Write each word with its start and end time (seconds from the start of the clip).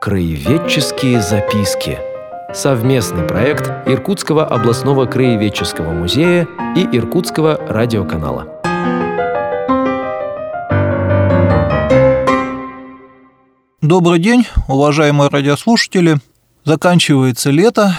Краеведческие 0.00 1.20
записки. 1.20 1.98
Совместный 2.54 3.24
проект 3.24 3.68
Иркутского 3.88 4.46
областного 4.46 5.06
краеведческого 5.06 5.90
музея 5.90 6.46
и 6.76 6.84
Иркутского 6.96 7.56
радиоканала. 7.56 8.46
Добрый 13.82 14.20
день, 14.20 14.46
уважаемые 14.68 15.30
радиослушатели. 15.30 16.18
Заканчивается 16.64 17.50
лето, 17.50 17.92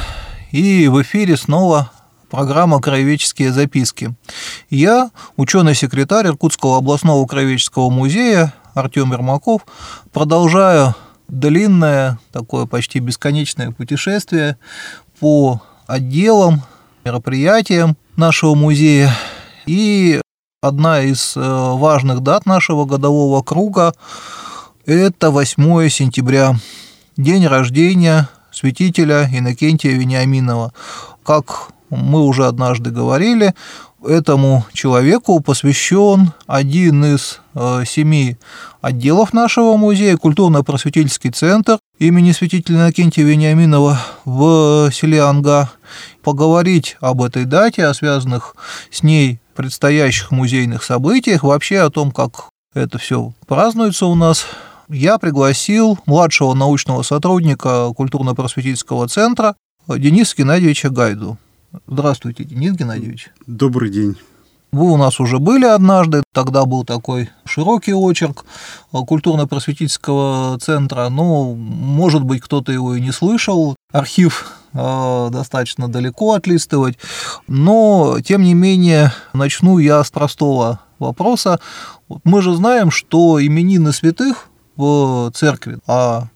и 0.51 0.87
в 0.87 1.01
эфире 1.01 1.35
снова 1.35 1.91
программа 2.29 2.79
«Краеведческие 2.79 3.51
записки». 3.51 4.15
Я, 4.69 5.11
ученый-секретарь 5.35 6.27
Иркутского 6.27 6.77
областного 6.77 7.27
краеведческого 7.27 7.89
музея 7.89 8.53
Артем 8.73 9.11
Ермаков, 9.11 9.65
продолжаю 10.13 10.95
длинное, 11.29 12.19
такое 12.31 12.65
почти 12.65 12.99
бесконечное 12.99 13.71
путешествие 13.71 14.57
по 15.19 15.61
отделам, 15.87 16.63
мероприятиям 17.05 17.97
нашего 18.15 18.55
музея. 18.55 19.11
И 19.65 20.21
одна 20.61 21.01
из 21.01 21.35
э, 21.35 21.39
важных 21.39 22.21
дат 22.21 22.45
нашего 22.45 22.85
годового 22.85 23.41
круга– 23.41 23.93
это 24.85 25.29
8 25.29 25.89
сентября, 25.89 26.55
день 27.15 27.45
рождения 27.45 28.27
святителя 28.51 29.29
Иннокентия 29.31 29.91
Вениаминова. 29.91 30.73
Как 31.23 31.69
мы 31.89 32.23
уже 32.23 32.45
однажды 32.45 32.91
говорили, 32.91 33.53
этому 34.05 34.65
человеку 34.73 35.39
посвящен 35.39 36.33
один 36.47 37.03
из 37.03 37.39
э, 37.55 37.83
семи 37.85 38.37
отделов 38.81 39.33
нашего 39.33 39.77
музея, 39.77 40.17
культурно-просветительский 40.17 41.31
центр 41.31 41.79
имени 41.97 42.31
святителя 42.31 42.77
Иннокентия 42.77 43.25
Вениаминова 43.25 43.99
в 44.25 44.91
селе 44.91 45.21
Анга. 45.21 45.69
Поговорить 46.23 46.97
об 47.01 47.21
этой 47.21 47.45
дате, 47.45 47.85
о 47.85 47.93
связанных 47.93 48.55
с 48.91 49.03
ней 49.03 49.39
предстоящих 49.55 50.31
музейных 50.31 50.83
событиях, 50.83 51.43
вообще 51.43 51.79
о 51.79 51.89
том, 51.89 52.11
как 52.11 52.49
это 52.73 52.97
все 52.97 53.33
празднуется 53.47 54.05
у 54.05 54.15
нас, 54.15 54.45
я 54.89 55.17
пригласил 55.17 55.99
младшего 56.05 56.53
научного 56.53 57.03
сотрудника 57.03 57.91
культурно-просветительского 57.95 59.07
центра 59.07 59.55
Дениса 59.87 60.35
Геннадьевича 60.37 60.89
Гайду. 60.89 61.37
Здравствуйте, 61.87 62.43
Денис 62.45 62.73
Геннадьевич. 62.73 63.29
Добрый 63.45 63.91
день. 63.91 64.15
Вы 64.71 64.91
у 64.91 64.97
нас 64.97 65.19
уже 65.19 65.39
были 65.39 65.65
однажды, 65.65 66.23
тогда 66.31 66.65
был 66.65 66.83
такой 66.83 67.29
широкий 67.45 67.93
очерк 67.93 68.45
культурно-просветительского 68.91 70.59
центра, 70.59 71.09
но, 71.09 71.53
может 71.55 72.23
быть, 72.23 72.41
кто-то 72.41 72.71
его 72.71 72.95
и 72.95 73.01
не 73.01 73.11
слышал, 73.11 73.75
архив 73.91 74.51
э, 74.73 75.29
достаточно 75.31 75.87
далеко 75.87 76.33
отлистывать, 76.33 76.99
но, 77.47 78.17
тем 78.23 78.43
не 78.43 78.53
менее, 78.53 79.11
начну 79.33 79.79
я 79.79 80.03
с 80.03 80.11
простого 80.11 80.81
вопроса. 80.99 81.59
Мы 82.23 82.41
же 82.43 82.55
знаем, 82.55 82.91
что 82.91 83.43
именины 83.43 83.91
святых 83.91 84.49
в 84.75 85.31
церкви, 85.33 85.79
а 85.87 86.27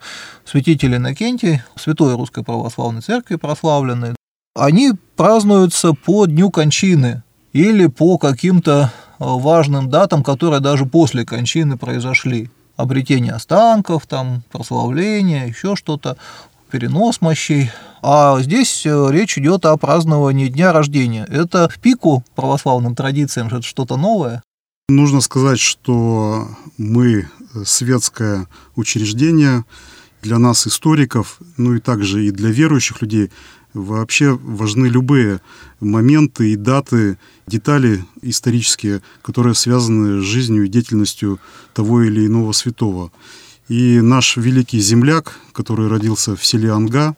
святитель 0.43 0.95
Иннокентий, 0.95 1.61
святой 1.75 2.15
Русской 2.15 2.43
Православной 2.43 3.01
Церкви 3.01 3.35
прославленный, 3.35 4.15
они 4.53 4.93
празднуются 5.15 5.93
по 5.93 6.25
дню 6.25 6.49
кончины 6.51 7.23
или 7.53 7.87
по 7.87 8.17
каким-то 8.17 8.91
э, 8.91 9.15
важным 9.19 9.89
датам, 9.89 10.23
которые 10.23 10.59
даже 10.59 10.85
после 10.85 11.25
кончины 11.25 11.77
произошли. 11.77 12.49
Обретение 12.75 13.33
останков, 13.33 14.07
там, 14.07 14.43
прославление, 14.51 15.47
еще 15.47 15.75
что-то, 15.75 16.17
перенос 16.71 17.21
мощей. 17.21 17.69
А 18.01 18.39
здесь 18.41 18.85
э, 18.85 19.07
речь 19.11 19.37
идет 19.37 19.65
о 19.65 19.77
праздновании 19.77 20.47
дня 20.47 20.73
рождения. 20.73 21.25
Это 21.29 21.69
в 21.69 21.79
пику 21.79 22.23
православным 22.35 22.95
традициям, 22.95 23.47
это 23.47 23.61
что-то 23.61 23.97
новое? 23.97 24.41
Нужно 24.89 25.21
сказать, 25.21 25.59
что 25.59 26.47
мы 26.77 27.29
светское 27.63 28.47
учреждение, 28.75 29.63
для 30.23 30.39
нас, 30.39 30.65
историков, 30.65 31.37
ну 31.57 31.75
и 31.75 31.79
также 31.79 32.25
и 32.25 32.31
для 32.31 32.49
верующих 32.49 33.01
людей, 33.01 33.29
Вообще 33.73 34.37
важны 34.41 34.85
любые 34.85 35.41
моменты 35.79 36.51
и 36.51 36.55
даты, 36.55 37.17
детали 37.47 38.05
исторические, 38.21 39.01
которые 39.21 39.55
связаны 39.55 40.21
с 40.21 40.23
жизнью 40.23 40.65
и 40.65 40.69
деятельностью 40.69 41.39
того 41.73 42.03
или 42.03 42.27
иного 42.27 42.51
святого. 42.51 43.11
И 43.69 43.99
наш 44.01 44.37
великий 44.37 44.79
земляк, 44.79 45.39
который 45.53 45.87
родился 45.87 46.35
в 46.35 46.45
селе 46.45 46.71
Анга, 46.71 47.15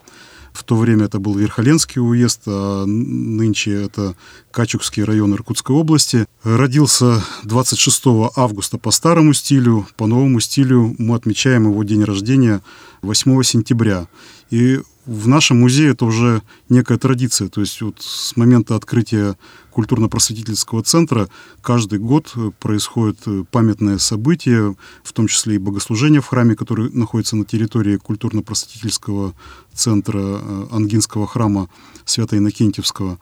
в 0.54 0.64
то 0.64 0.78
время 0.78 1.06
это 1.06 1.20
был 1.20 1.36
Верхоленский 1.36 2.02
уезд, 2.02 2.44
а 2.48 2.86
нынче 2.86 3.74
это 3.74 4.16
Качукский 4.52 5.04
район 5.04 5.34
Иркутской 5.34 5.76
области. 5.76 6.26
Родился 6.44 7.22
26 7.44 8.04
августа 8.38 8.78
по 8.78 8.92
старому 8.92 9.34
стилю, 9.34 9.86
по 9.98 10.08
новому 10.08 10.40
стилю 10.40 10.96
мы 10.98 11.16
отмечаем 11.16 11.66
его 11.66 11.84
день 11.84 12.06
рождения 12.06 12.62
8 13.02 13.44
сентября. 13.44 14.08
И 14.50 14.80
в 15.06 15.28
нашем 15.28 15.60
музее 15.60 15.92
это 15.92 16.06
уже 16.06 16.42
некая 16.70 16.98
традиция. 16.98 17.48
То 17.50 17.62
есть 17.62 17.82
вот 17.82 18.02
с 18.02 18.36
момента 18.36 18.76
открытия 18.76 19.38
культурно-просветительского 19.72 20.84
центра 20.84 21.28
каждый 21.62 22.00
год 22.00 22.34
происходит 22.60 23.20
памятное 23.52 23.98
событие, 23.98 24.76
в 25.04 25.14
том 25.14 25.28
числе 25.28 25.56
и 25.56 25.60
богослужение 25.60 26.22
в 26.22 26.28
храме, 26.28 26.56
который 26.56 26.90
находится 26.92 27.36
на 27.36 27.46
территории 27.46 27.98
культурно-просветительского 27.98 29.34
центра 29.74 30.20
э, 30.20 30.68
Ангинского 30.72 31.28
храма 31.28 31.70
Свято-Иннокентьевского. 32.06 33.20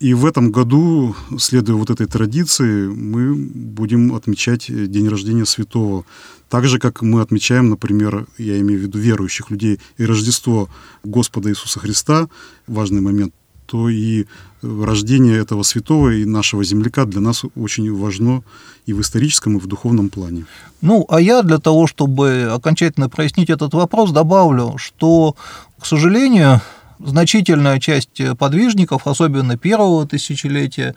И 0.00 0.14
в 0.14 0.26
этом 0.26 0.52
году, 0.52 1.16
следуя 1.38 1.76
вот 1.76 1.90
этой 1.90 2.06
традиции, 2.06 2.86
мы 2.86 3.34
будем 3.34 4.14
отмечать 4.14 4.66
день 4.68 5.08
рождения 5.08 5.44
святого. 5.44 6.04
Так 6.48 6.66
же, 6.66 6.78
как 6.78 7.02
мы 7.02 7.20
отмечаем, 7.20 7.68
например, 7.68 8.26
я 8.38 8.60
имею 8.60 8.78
в 8.78 8.82
виду 8.84 8.98
верующих 8.98 9.50
людей, 9.50 9.80
и 9.96 10.04
Рождество 10.04 10.68
Господа 11.02 11.50
Иисуса 11.50 11.80
Христа, 11.80 12.28
важный 12.68 13.00
момент, 13.00 13.34
то 13.66 13.88
и 13.88 14.26
рождение 14.62 15.36
этого 15.36 15.62
святого 15.62 16.14
и 16.14 16.24
нашего 16.24 16.64
земляка 16.64 17.04
для 17.04 17.20
нас 17.20 17.42
очень 17.54 17.94
важно 17.94 18.42
и 18.86 18.92
в 18.92 19.00
историческом, 19.00 19.56
и 19.56 19.60
в 19.60 19.66
духовном 19.66 20.08
плане. 20.08 20.46
Ну, 20.80 21.04
а 21.08 21.20
я 21.20 21.42
для 21.42 21.58
того, 21.58 21.86
чтобы 21.86 22.48
окончательно 22.50 23.08
прояснить 23.10 23.50
этот 23.50 23.74
вопрос, 23.74 24.10
добавлю, 24.10 24.76
что, 24.78 25.36
к 25.78 25.84
сожалению, 25.84 26.62
значительная 26.98 27.80
часть 27.80 28.20
подвижников, 28.38 29.06
особенно 29.06 29.56
первого 29.56 30.06
тысячелетия, 30.06 30.94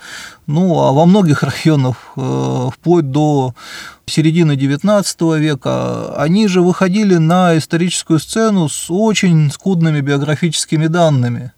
ну 0.48 0.80
а 0.80 0.92
во 0.92 1.06
многих 1.06 1.44
районах 1.44 1.98
э, 2.16 2.70
вплоть 2.74 3.12
до 3.12 3.54
середины 4.06 4.54
XIX 4.54 5.40
века, 5.40 6.16
они 6.16 6.48
же 6.48 6.62
выходили 6.62 7.16
на 7.16 7.58
историческую 7.58 8.20
сцену 8.20 8.68
с 8.70 8.88
очень 8.90 9.52
скудными 9.52 10.02
биографическими 10.02 10.88
данными. 10.88 11.54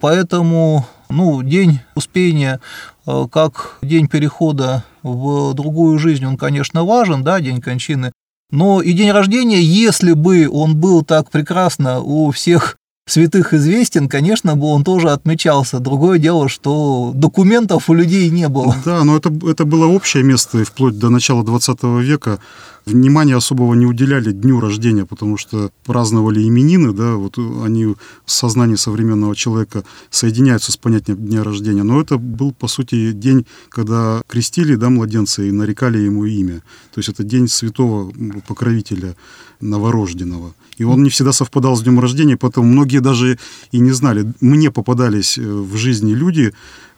Поэтому 0.00 0.86
ну, 1.08 1.42
день 1.42 1.80
Успения 1.94 2.60
э, 3.06 3.26
как 3.30 3.78
день 3.82 4.08
перехода 4.08 4.84
в 5.02 5.54
другую 5.54 5.98
жизнь, 5.98 6.24
он, 6.24 6.36
конечно, 6.36 6.84
важен, 6.84 7.22
да, 7.22 7.40
день 7.40 7.60
кончины, 7.60 8.12
но 8.50 8.82
и 8.82 8.92
день 8.92 9.10
рождения, 9.10 9.60
если 9.60 10.12
бы 10.12 10.48
он 10.50 10.76
был 10.76 11.02
так 11.02 11.30
прекрасно 11.30 12.00
у 12.00 12.30
всех 12.30 12.76
святых 13.06 13.52
известен, 13.52 14.08
конечно 14.08 14.56
бы 14.56 14.66
он 14.66 14.84
тоже 14.84 15.10
отмечался. 15.10 15.78
Другое 15.78 16.18
дело, 16.18 16.48
что 16.48 17.12
документов 17.14 17.90
у 17.90 17.94
людей 17.94 18.30
не 18.30 18.48
было. 18.48 18.74
Да, 18.84 19.04
но 19.04 19.16
это, 19.16 19.32
это 19.46 19.64
было 19.64 19.86
общее 19.86 20.22
место 20.22 20.60
и 20.60 20.64
вплоть 20.64 20.98
до 20.98 21.10
начала 21.10 21.44
20 21.44 21.82
века 22.02 22.38
внимания 22.86 23.36
особого 23.36 23.74
не 23.74 23.86
уделяли 23.86 24.32
дню 24.32 24.60
рождения, 24.60 25.06
потому 25.06 25.36
что 25.36 25.70
праздновали 25.84 26.42
именины, 26.46 26.92
да, 26.92 27.14
вот 27.14 27.38
они 27.38 27.86
в 27.86 27.96
сознании 28.26 28.76
современного 28.76 29.34
человека 29.34 29.84
соединяются 30.10 30.72
с 30.72 30.76
понятием 30.76 31.16
дня 31.16 31.42
рождения, 31.42 31.82
но 31.82 32.00
это 32.00 32.18
был, 32.18 32.52
по 32.52 32.68
сути, 32.68 33.12
день, 33.12 33.46
когда 33.68 34.22
крестили, 34.26 34.74
да, 34.76 34.90
младенца 34.90 35.42
и 35.42 35.50
нарекали 35.50 35.98
ему 35.98 36.24
имя. 36.24 36.62
То 36.92 36.98
есть 36.98 37.08
это 37.08 37.24
день 37.24 37.48
святого 37.48 38.12
покровителя 38.46 39.16
новорожденного. 39.60 40.54
И 40.76 40.84
он 40.84 41.02
не 41.02 41.10
всегда 41.10 41.32
совпадал 41.32 41.76
с 41.76 41.82
днем 41.82 42.00
рождения, 42.00 42.36
поэтому 42.36 42.66
многие 42.66 43.00
даже 43.00 43.38
и 43.70 43.78
не 43.78 43.92
знали. 43.92 44.32
Мне 44.40 44.70
попадались 44.70 45.38
э, 45.38 45.42
в 45.42 45.76
жизни 45.76 46.12
люди, 46.12 46.52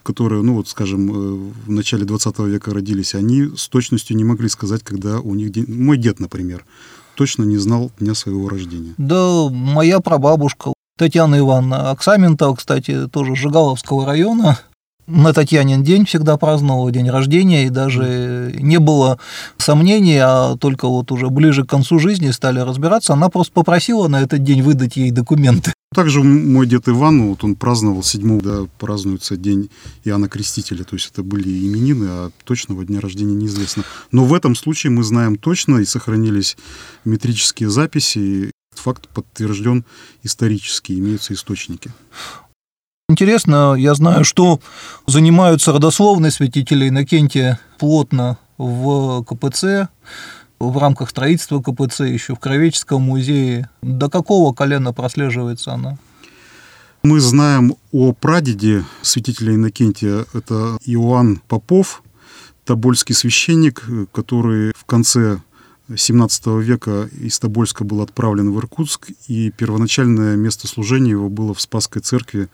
которые, 0.07 0.41
ну 0.41 0.53
вот, 0.53 0.69
скажем, 0.69 1.11
э, 1.11 1.51
в 1.65 1.69
начале 1.69 2.05
20 2.05 2.39
века 2.39 2.73
родились, 2.73 3.13
они 3.13 3.49
с 3.57 3.67
точностью 3.67 4.15
не 4.15 4.23
могли 4.23 4.47
сказать, 4.47 4.81
когда 4.81 5.19
у 5.19 5.35
них 5.35 5.51
день... 5.51 5.65
Мой 5.67 5.97
дед, 5.97 6.21
например, 6.21 6.63
точно 7.15 7.43
не 7.43 7.57
знал 7.57 7.91
дня 7.99 8.15
своего 8.15 8.47
рождения. 8.47 8.93
Да, 8.97 9.49
моя 9.49 9.99
прабабушка 9.99 10.71
Татьяна 10.97 11.39
Ивановна 11.39 11.91
Оксаментова, 11.91 12.55
кстати, 12.55 13.09
тоже 13.09 13.35
Жигаловского 13.35 14.05
района, 14.05 14.57
на 15.07 15.33
Татьянин 15.33 15.83
день 15.83 16.05
всегда 16.05 16.37
праздновала 16.37 16.91
день 16.91 17.09
рождения, 17.09 17.65
и 17.65 17.69
даже 17.69 18.53
не 18.59 18.77
было 18.77 19.19
сомнений, 19.57 20.19
а 20.21 20.57
только 20.57 20.87
вот 20.87 21.11
уже 21.11 21.29
ближе 21.29 21.63
к 21.63 21.69
концу 21.69 21.97
жизни 21.97 22.29
стали 22.31 22.59
разбираться. 22.59 23.13
Она 23.13 23.29
просто 23.29 23.53
попросила 23.53 24.07
на 24.07 24.21
этот 24.21 24.43
день 24.43 24.61
выдать 24.61 24.97
ей 24.97 25.11
документы. 25.11 25.73
Также 25.95 26.21
мой 26.21 26.67
дед 26.67 26.89
Иван, 26.89 27.29
вот 27.29 27.43
он 27.45 27.55
праздновал 27.55 28.03
7 28.03 28.41
да, 28.41 28.65
празднуется 28.77 29.37
день 29.37 29.69
Иоанна 30.03 30.27
Крестителя, 30.27 30.83
то 30.83 30.95
есть 30.95 31.09
это 31.11 31.23
были 31.23 31.47
именины, 31.47 32.05
а 32.09 32.31
точного 32.43 32.83
дня 32.83 32.99
рождения 32.99 33.33
неизвестно. 33.33 33.83
Но 34.11 34.25
в 34.25 34.33
этом 34.33 34.55
случае 34.55 34.91
мы 34.91 35.03
знаем 35.03 35.37
точно 35.37 35.77
и 35.77 35.85
сохранились 35.85 36.57
метрические 37.05 37.69
записи, 37.69 38.51
факт 38.75 39.07
подтвержден 39.07 39.85
исторически, 40.23 40.91
имеются 40.91 41.33
источники. 41.33 41.89
Интересно, 43.09 43.73
я 43.75 43.95
знаю, 43.95 44.25
что 44.25 44.59
занимаются 45.05 45.71
родословные 45.71 46.29
святителей 46.29 46.89
Иннокентия 46.89 47.57
плотно 47.79 48.37
в 48.57 49.23
КПЦ, 49.23 49.87
в 50.59 50.77
рамках 50.77 51.09
строительства 51.11 51.61
КПЦ, 51.61 52.01
еще 52.01 52.35
в 52.35 52.39
Кровеческом 52.39 53.03
музее. 53.03 53.69
До 53.81 54.09
какого 54.09 54.53
колена 54.53 54.91
прослеживается 54.91 55.71
она? 55.71 55.97
Мы 57.01 57.21
знаем 57.21 57.75
о 57.93 58.11
прадеде 58.11 58.83
святителя 59.03 59.55
Иннокентия, 59.55 60.25
это 60.33 60.77
Иоанн 60.83 61.41
Попов, 61.47 62.03
тобольский 62.65 63.15
священник, 63.15 63.85
который 64.11 64.73
в 64.75 64.83
конце 64.83 65.39
XVII 65.87 66.61
века 66.61 67.09
из 67.17 67.39
Тобольска 67.39 67.85
был 67.85 68.01
отправлен 68.01 68.51
в 68.51 68.59
Иркутск, 68.59 69.11
и 69.29 69.49
первоначальное 69.51 70.35
место 70.35 70.67
служения 70.67 71.11
его 71.11 71.29
было 71.29 71.53
в 71.53 71.61
Спасской 71.61 72.01
церкви 72.01 72.49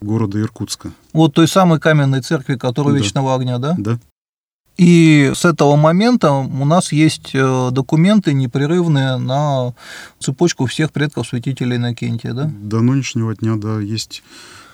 города 0.00 0.40
Иркутска. 0.40 0.92
Вот 1.12 1.34
той 1.34 1.48
самой 1.48 1.80
каменной 1.80 2.22
церкви, 2.22 2.56
которая 2.56 2.94
да. 2.94 3.00
Вечного 3.00 3.34
огня, 3.34 3.58
да? 3.58 3.74
Да. 3.78 3.98
И 4.76 5.30
с 5.34 5.44
этого 5.44 5.76
момента 5.76 6.32
у 6.32 6.64
нас 6.64 6.90
есть 6.90 7.32
э, 7.34 7.68
документы 7.70 8.32
непрерывные 8.32 9.18
на 9.18 9.74
цепочку 10.20 10.64
всех 10.66 10.90
предков 10.90 11.28
святителей 11.28 11.76
Иннокентия, 11.76 12.32
да? 12.32 12.50
До 12.50 12.80
нынешнего 12.80 13.34
дня, 13.34 13.56
да, 13.56 13.78
есть 13.78 14.22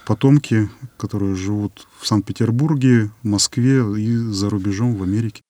потомки, 0.06 0.70
которые 0.96 1.34
живут 1.34 1.88
в 2.00 2.06
Санкт-Петербурге, 2.06 3.10
Москве 3.24 3.78
и 4.00 4.16
за 4.16 4.48
рубежом 4.48 4.94
в 4.94 5.02
Америке. 5.02 5.42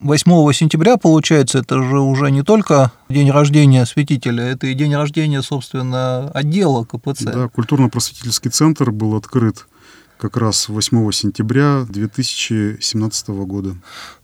8 0.00 0.52
сентября, 0.52 0.96
получается, 0.96 1.58
это 1.58 1.82
же 1.82 2.00
уже 2.00 2.30
не 2.30 2.42
только 2.42 2.90
день 3.10 3.30
рождения 3.30 3.84
святителя, 3.84 4.44
это 4.44 4.66
и 4.66 4.74
день 4.74 4.94
рождения, 4.94 5.42
собственно, 5.42 6.30
отдела 6.30 6.84
КПЦ. 6.84 7.24
Да, 7.24 7.48
культурно-просветительский 7.48 8.50
центр 8.50 8.90
был 8.92 9.14
открыт 9.14 9.66
как 10.18 10.38
раз 10.38 10.68
8 10.68 11.12
сентября 11.12 11.84
2017 11.88 13.28
года. 13.28 13.76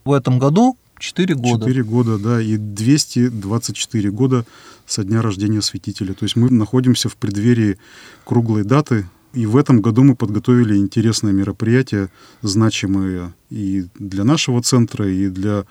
В 0.05 0.13
этом 0.13 0.39
году 0.39 0.79
4 0.99 1.35
года. 1.35 1.67
4 1.67 1.85
года, 1.85 2.19
да, 2.19 2.41
и 2.41 2.57
224 2.57 4.11
года 4.11 4.47
со 4.87 5.05
дня 5.05 5.21
рождения 5.21 5.61
святителя. 5.61 6.15
То 6.15 6.25
есть 6.25 6.37
мы 6.37 6.51
находимся 6.51 7.11
в 7.11 7.17
преддверии 7.17 7.79
круглой 8.25 8.65
даты, 8.65 9.07
и 9.37 9.45
в 9.45 9.57
этом 9.59 9.83
году 9.83 10.03
мы 10.03 10.17
подготовили 10.17 10.77
интересные 10.77 11.35
мероприятия, 11.35 12.09
значимые 12.41 13.35
и 13.51 13.85
для 13.99 14.25
нашего 14.25 14.63
центра, 14.63 15.07
и 15.07 15.29
для 15.29 15.67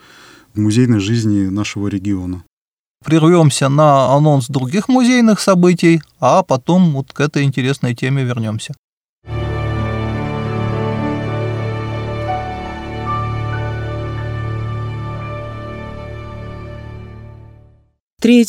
музейной 0.53 0.99
жизни 0.99 1.47
нашего 1.47 1.87
региона. 1.87 2.43
Прервемся 3.03 3.67
на 3.67 4.15
анонс 4.15 4.47
других 4.47 4.87
музейных 4.87 5.39
событий, 5.39 6.01
а 6.19 6.43
потом 6.43 6.93
вот 6.93 7.11
к 7.11 7.19
этой 7.19 7.43
интересной 7.43 7.95
теме 7.95 8.23
вернемся. 8.23 8.75
3, 18.25 18.43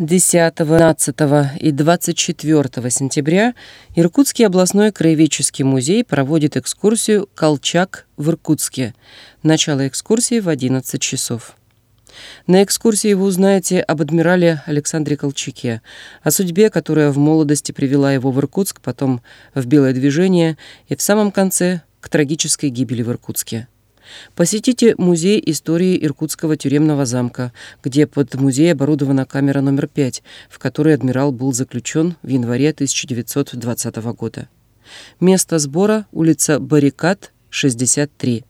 10, 0.00 0.54
12 0.56 1.16
и 1.60 1.70
24 1.70 2.90
сентября 2.90 3.54
Иркутский 3.94 4.44
областной 4.44 4.90
краеведческий 4.90 5.64
музей 5.64 6.02
проводит 6.02 6.56
экскурсию 6.56 7.28
«Колчак 7.36 8.08
в 8.16 8.28
Иркутске». 8.30 8.92
Начало 9.44 9.86
экскурсии 9.86 10.40
в 10.40 10.48
11 10.48 11.00
часов. 11.00 11.54
На 12.48 12.64
экскурсии 12.64 13.12
вы 13.12 13.26
узнаете 13.26 13.82
об 13.82 14.00
адмирале 14.02 14.64
Александре 14.66 15.16
Колчаке, 15.16 15.80
о 16.24 16.32
судьбе, 16.32 16.68
которая 16.68 17.12
в 17.12 17.18
молодости 17.18 17.70
привела 17.70 18.12
его 18.12 18.32
в 18.32 18.38
Иркутск, 18.40 18.80
потом 18.80 19.22
в 19.54 19.64
Белое 19.64 19.92
движение 19.92 20.58
и 20.88 20.96
в 20.96 21.02
самом 21.02 21.30
конце 21.30 21.82
к 22.00 22.08
трагической 22.08 22.70
гибели 22.70 23.04
в 23.04 23.10
Иркутске. 23.10 23.68
Посетите 24.34 24.94
музей 24.98 25.42
истории 25.46 26.02
Иркутского 26.04 26.56
тюремного 26.56 27.06
замка, 27.06 27.52
где 27.82 28.06
под 28.06 28.34
музей 28.34 28.72
оборудована 28.72 29.26
камера 29.26 29.60
номер 29.60 29.88
5, 29.88 30.22
в 30.48 30.58
которой 30.58 30.94
адмирал 30.94 31.32
был 31.32 31.52
заключен 31.52 32.16
в 32.22 32.28
январе 32.28 32.70
1920 32.70 33.96
года. 34.14 34.48
Место 35.20 35.58
сбора– 35.58 36.06
улица 36.12 36.58
Баррикад, 36.58 37.32
63. 37.50 38.44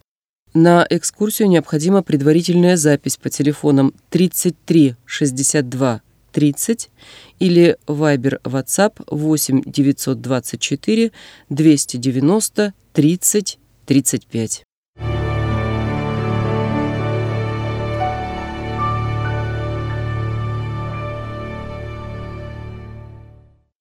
На 0.52 0.86
экскурсию 0.90 1.48
необходима 1.48 2.02
предварительная 2.02 2.76
запись 2.76 3.16
по 3.16 3.30
телефонам 3.30 3.94
33 4.10 4.96
62 5.04 6.02
30 6.32 6.90
или 7.38 7.76
Viber 7.86 8.40
WhatsApp 8.42 9.02
8 9.06 9.62
924 9.66 11.12
290 11.48 12.74
30 12.92 13.58
35. 13.86 14.64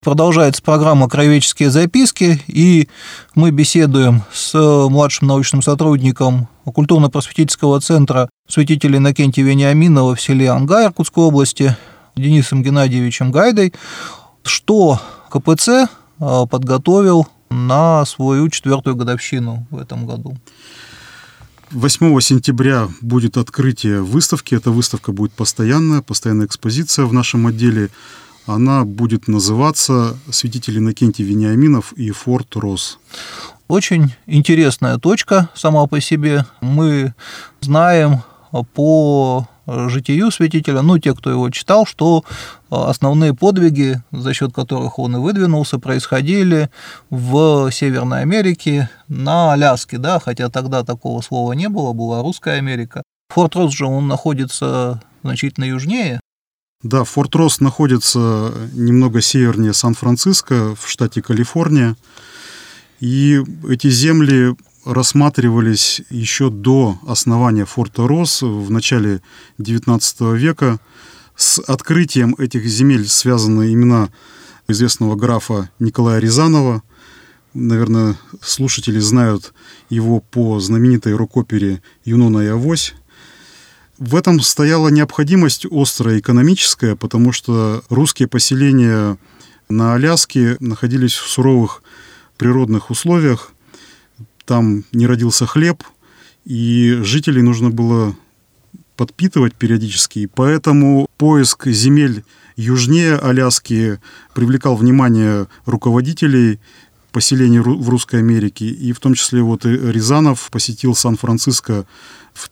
Продолжается 0.09 0.63
программа 0.63 1.07
«Краеведческие 1.07 1.69
записки», 1.69 2.41
и 2.47 2.89
мы 3.35 3.51
беседуем 3.51 4.23
с 4.33 4.55
младшим 4.55 5.27
научным 5.27 5.61
сотрудником 5.61 6.47
культурно-просветительского 6.65 7.79
центра 7.79 8.27
святителя 8.47 8.97
Иннокентия 8.97 9.43
Вениаминова 9.43 10.15
в 10.15 10.19
селе 10.19 10.49
Ангай 10.49 10.87
Иркутской 10.87 11.25
области 11.25 11.77
Денисом 12.15 12.63
Геннадьевичем 12.63 13.31
Гайдой, 13.31 13.71
что 14.41 14.99
КПЦ 15.29 15.69
э, 15.69 15.87
подготовил 16.49 17.27
на 17.51 18.03
свою 18.05 18.49
четвертую 18.49 18.95
годовщину 18.95 19.67
в 19.69 19.77
этом 19.77 20.07
году. 20.07 20.35
8 21.69 22.19
сентября 22.19 22.89
будет 23.01 23.37
открытие 23.37 24.01
выставки. 24.01 24.55
Эта 24.55 24.71
выставка 24.71 25.11
будет 25.11 25.33
постоянная, 25.33 26.01
постоянная 26.01 26.47
экспозиция 26.47 27.05
в 27.05 27.13
нашем 27.13 27.45
отделе– 27.45 27.91
она 28.49 28.83
будет 28.83 29.27
называться 29.27 30.17
«Святитель 30.31 30.79
Иннокентий 30.79 31.23
Вениаминов 31.23 31.93
и 31.93 32.09
Форт 32.09 32.55
Рос». 32.55 32.97
Очень 33.67 34.15
интересная 34.25 34.97
точка 34.97 35.49
сама 35.53 35.85
по 35.85 36.01
себе. 36.01 36.45
Мы 36.59 37.13
знаем 37.61 38.23
по 38.73 39.47
житию 39.67 40.31
святителя, 40.31 40.81
ну, 40.81 40.97
те, 40.97 41.13
кто 41.13 41.29
его 41.29 41.51
читал, 41.51 41.85
что 41.85 42.23
основные 42.71 43.35
подвиги, 43.35 44.01
за 44.11 44.33
счет 44.33 44.51
которых 44.51 44.97
он 44.97 45.17
и 45.17 45.19
выдвинулся, 45.19 45.77
происходили 45.77 46.71
в 47.11 47.69
Северной 47.71 48.21
Америке, 48.21 48.89
на 49.07 49.53
Аляске, 49.53 49.99
да, 49.99 50.19
хотя 50.19 50.49
тогда 50.49 50.83
такого 50.83 51.21
слова 51.21 51.53
не 51.53 51.69
было, 51.69 51.93
была 51.93 52.23
Русская 52.23 52.57
Америка. 52.57 53.03
Форт 53.29 53.55
Росс 53.55 53.75
же 53.75 53.85
он 53.85 54.07
находится 54.07 55.03
значительно 55.21 55.65
южнее, 55.65 56.19
да, 56.81 57.03
Форт 57.03 57.35
Росс 57.35 57.59
находится 57.59 58.53
немного 58.73 59.19
севернее 59.19 59.73
Сан-Франциско 59.73 60.75
в 60.75 60.89
штате 60.89 61.21
Калифорния. 61.21 61.97
И 63.01 63.41
эти 63.67 63.89
земли 63.89 64.55
рассматривались 64.85 66.01
еще 66.09 66.49
до 66.49 66.97
основания 67.05 67.65
форта 67.65 68.07
Росс 68.07 68.41
в 68.41 68.71
начале 68.71 69.21
XIX 69.59 70.37
века. 70.37 70.79
С 71.35 71.59
открытием 71.59 72.33
этих 72.37 72.65
земель 72.65 73.07
связаны 73.09 73.73
имена 73.73 74.09
известного 74.69 75.15
графа 75.15 75.69
Николая 75.79 76.19
Рязанова. 76.19 76.81
Наверное, 77.53 78.17
слушатели 78.41 78.99
знают 78.99 79.53
его 79.89 80.21
по 80.21 80.61
знаменитой 80.61 81.13
рукопере 81.13 81.81
«Юнона 82.05 82.39
и 82.39 82.47
Авось», 82.47 82.93
в 83.99 84.15
этом 84.15 84.39
стояла 84.39 84.87
необходимость 84.87 85.65
острая 85.69 86.19
экономическая, 86.19 86.95
потому 86.95 87.31
что 87.31 87.83
русские 87.89 88.27
поселения 88.27 89.17
на 89.67 89.93
Аляске 89.93 90.55
находились 90.59 91.13
в 91.13 91.27
суровых 91.27 91.83
природных 92.37 92.89
условиях. 92.89 93.51
Там 94.45 94.85
не 94.93 95.05
родился 95.05 95.45
хлеб, 95.45 95.83
и 96.45 96.99
жителей 97.03 97.41
нужно 97.41 97.69
было 97.69 98.15
подпитывать 98.95 99.53
периодически. 99.53 100.19
И 100.19 100.27
поэтому 100.27 101.07
поиск 101.17 101.67
земель 101.67 102.23
южнее 102.55 103.17
Аляски 103.17 103.99
привлекал 104.33 104.75
внимание 104.75 105.47
руководителей 105.65 106.59
поселений 107.11 107.59
в 107.59 107.89
Русской 107.89 108.17
Америке, 108.19 108.65
и 108.65 108.93
в 108.93 108.99
том 108.99 109.13
числе 109.13 109.41
вот 109.41 109.65
Рязанов 109.65 110.49
посетил 110.51 110.95
Сан-Франциско 110.95 111.85
в 112.33 112.49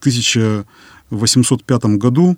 1805 1.10 1.98
году, 1.98 2.38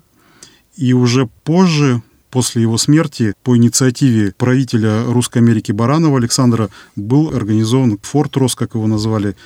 и 0.76 0.92
уже 0.92 1.28
позже, 1.44 2.02
после 2.30 2.62
его 2.62 2.78
смерти, 2.78 3.34
по 3.42 3.56
инициативе 3.56 4.32
правителя 4.36 5.04
Русской 5.04 5.38
Америки 5.38 5.72
Баранова 5.72 6.18
Александра, 6.18 6.70
был 6.96 7.34
организован 7.34 7.98
Форт 8.02 8.36
Рос, 8.36 8.54
как 8.54 8.74
его 8.74 8.86
назвали, 8.86 9.36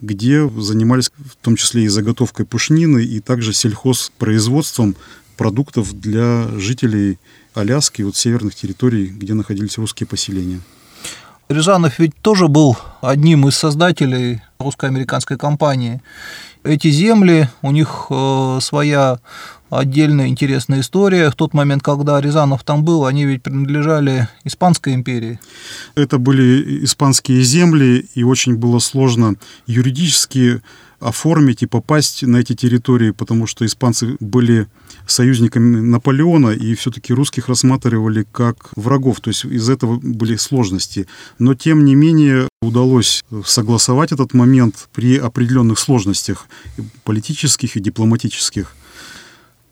где 0.00 0.48
занимались 0.48 1.10
в 1.18 1.36
том 1.42 1.56
числе 1.56 1.84
и 1.84 1.88
заготовкой 1.88 2.46
пушнины, 2.46 3.04
и 3.04 3.20
также 3.20 3.52
сельхозпроизводством 3.52 4.94
продуктов 5.36 5.98
для 5.98 6.48
жителей 6.58 7.18
Аляски, 7.54 8.02
вот 8.02 8.16
северных 8.16 8.54
территорий, 8.54 9.06
где 9.06 9.34
находились 9.34 9.78
русские 9.78 10.06
поселения. 10.06 10.60
Рязанов 11.52 11.98
ведь 11.98 12.16
тоже 12.20 12.48
был 12.48 12.76
одним 13.00 13.48
из 13.48 13.56
создателей 13.56 14.42
русско-американской 14.58 15.36
компании. 15.36 16.00
Эти 16.64 16.90
земли, 16.90 17.48
у 17.62 17.72
них 17.72 18.06
э, 18.10 18.58
своя 18.60 19.18
отдельная 19.72 20.28
интересная 20.28 20.80
история. 20.80 21.30
В 21.30 21.34
тот 21.34 21.54
момент, 21.54 21.82
когда 21.82 22.20
Рязанов 22.20 22.62
там 22.62 22.84
был, 22.84 23.06
они 23.06 23.24
ведь 23.24 23.42
принадлежали 23.42 24.28
Испанской 24.44 24.94
империи. 24.94 25.40
Это 25.94 26.18
были 26.18 26.84
испанские 26.84 27.42
земли, 27.42 28.06
и 28.14 28.22
очень 28.22 28.56
было 28.56 28.78
сложно 28.78 29.34
юридически 29.66 30.62
оформить 31.02 31.62
и 31.62 31.66
попасть 31.66 32.22
на 32.22 32.38
эти 32.38 32.54
территории, 32.54 33.10
потому 33.10 33.46
что 33.46 33.66
испанцы 33.66 34.16
были 34.20 34.68
союзниками 35.06 35.80
Наполеона, 35.80 36.50
и 36.50 36.74
все-таки 36.74 37.12
русских 37.12 37.48
рассматривали 37.48 38.26
как 38.30 38.70
врагов, 38.76 39.20
то 39.20 39.28
есть 39.28 39.44
из 39.44 39.68
этого 39.68 39.98
были 40.02 40.36
сложности. 40.36 41.06
Но, 41.38 41.54
тем 41.54 41.84
не 41.84 41.94
менее, 41.94 42.48
удалось 42.60 43.22
согласовать 43.44 44.12
этот 44.12 44.34
момент 44.34 44.88
при 44.92 45.16
определенных 45.16 45.78
сложностях 45.78 46.46
политических 47.04 47.76
и 47.76 47.80
дипломатических. 47.80 48.74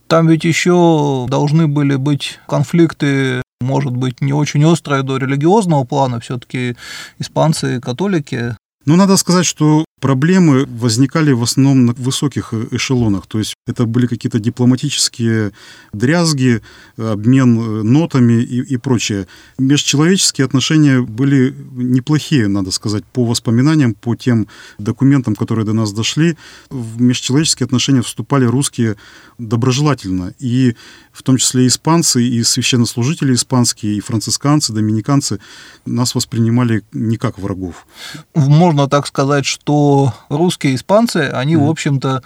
Там 0.09 0.27
ведь 0.27 0.45
еще 0.45 1.27
должны 1.29 1.69
были 1.69 1.97
быть 1.97 2.41
конфликты 2.49 3.43
может 3.61 3.95
быть, 3.95 4.21
не 4.21 4.33
очень 4.33 4.65
острые 4.65 5.03
до 5.03 5.19
религиозного 5.19 5.85
плана, 5.85 6.19
все-таки 6.21 6.77
испанцы 7.19 7.81
католики. 7.81 8.57
Ну, 8.87 8.97
надо 8.97 9.17
сказать, 9.19 9.45
что 9.45 9.85
Проблемы 10.01 10.67
возникали 10.67 11.33
в 11.33 11.43
основном 11.43 11.87
на 11.87 11.93
высоких 11.93 12.55
эшелонах, 12.55 13.27
то 13.27 13.39
есть 13.39 13.55
это 13.67 13.85
были 13.85 14.07
какие-то 14.07 14.39
дипломатические 14.39 15.53
дрязги, 15.93 16.63
обмен 16.97 17.59
э, 17.59 17.83
нотами 17.83 18.43
и, 18.43 18.61
и 18.61 18.77
прочее. 18.79 19.27
Межчеловеческие 19.59 20.47
отношения 20.47 21.03
были 21.03 21.55
неплохие, 21.73 22.49
надо 22.49 22.71
сказать, 22.71 23.05
по 23.05 23.25
воспоминаниям, 23.25 23.95
по 23.95 24.15
тем 24.15 24.49
документам, 24.79 25.35
которые 25.37 25.67
до 25.67 25.73
нас 25.73 25.93
дошли. 25.93 26.37
В 26.71 27.01
межчеловеческие 27.01 27.67
отношения 27.67 28.03
вступали 28.03 28.47
русские 28.47 28.97
доброжелательно, 29.39 30.35
и 30.39 30.77
в 31.13 31.23
том 31.23 31.37
числе 31.37 31.67
испанцы, 31.67 32.23
и 32.23 32.43
священнослужители 32.43 33.35
испанские, 33.35 33.97
и 33.97 34.01
францисканцы, 34.01 34.73
доминиканцы 34.73 35.41
нас 35.85 36.15
воспринимали 36.15 36.83
не 36.93 37.17
как 37.17 37.39
врагов. 37.39 37.87
Можно 38.35 38.89
так 38.89 39.07
сказать, 39.07 39.45
что 39.45 39.90
русские 40.29 40.75
испанцы, 40.75 41.31
они, 41.33 41.55
mm. 41.55 41.67
в 41.67 41.71
общем-то, 41.71 42.23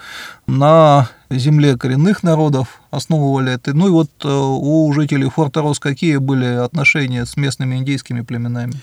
на 0.47 1.09
земле 1.29 1.77
коренных 1.77 2.23
народов 2.23 2.81
основывали 2.91 3.53
это. 3.53 3.73
Ну 3.73 3.87
и 3.87 3.91
вот 3.91 4.09
э, 4.23 4.27
у 4.29 4.91
жителей 4.93 5.29
Форта 5.29 5.61
Рос 5.61 5.79
какие 5.79 6.17
были 6.17 6.45
отношения 6.45 7.25
с 7.25 7.37
местными 7.37 7.75
индейскими 7.75 8.21
племенами? 8.21 8.73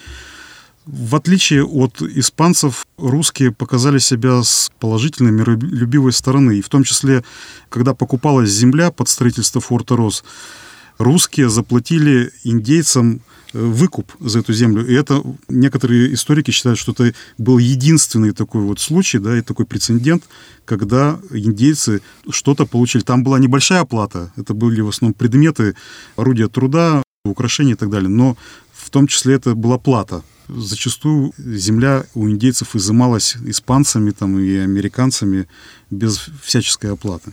В 0.85 1.15
отличие 1.15 1.65
от 1.65 2.03
испанцев, 2.03 2.87
русские 2.99 3.53
показали 3.53 3.99
себя 3.99 4.43
с 4.43 4.71
положительной, 4.81 5.31
миролюбивой 5.31 6.13
стороны. 6.13 6.59
И 6.59 6.63
в 6.63 6.69
том 6.69 6.83
числе, 6.83 7.23
когда 7.69 7.95
покупалась 7.95 8.51
земля 8.51 8.91
под 8.91 9.09
строительство 9.09 9.61
форта 9.61 9.95
Рос, 9.95 10.25
русские 10.99 11.51
заплатили 11.51 12.33
индейцам 12.43 13.21
выкуп 13.53 14.13
за 14.21 14.41
эту 14.41 14.53
землю. 14.53 14.87
И 14.87 14.95
это 14.95 15.23
некоторые 15.49 16.15
историки 16.15 16.51
считают, 16.51 16.79
что 16.79 16.93
это 16.93 17.15
был 17.39 17.59
единственный 17.59 18.33
такой 18.33 18.63
вот 18.63 18.81
случай, 18.81 19.19
да, 19.19 19.37
и 19.37 19.43
такой 19.43 19.67
прецедент, 19.67 20.25
когда 20.65 21.19
индейцы 21.31 22.01
что-то 22.31 22.67
получили. 22.67 23.03
Там 23.03 23.23
была 23.25 23.39
небольшая 23.39 23.81
оплата, 23.81 24.33
это 24.37 24.55
были 24.55 24.81
в 24.81 24.89
основном 24.89 25.15
предметы, 25.15 25.75
орудия 26.17 26.49
труда, 26.49 27.03
украшения 27.25 27.75
и 27.75 27.77
так 27.77 27.91
далее, 27.91 28.09
но 28.09 28.37
в 28.73 28.91
том 28.91 29.07
числе 29.07 29.35
это 29.35 29.55
была 29.55 29.79
плата. 29.79 30.23
Зачастую 30.49 31.33
земля 31.39 32.05
у 32.15 32.29
индейцев 32.29 32.75
изымалась 32.75 33.37
испанцами 33.47 34.11
там, 34.11 34.39
и 34.39 34.57
американцами 34.57 35.47
без 35.91 36.29
всяческой 36.43 36.93
оплаты. 36.93 37.33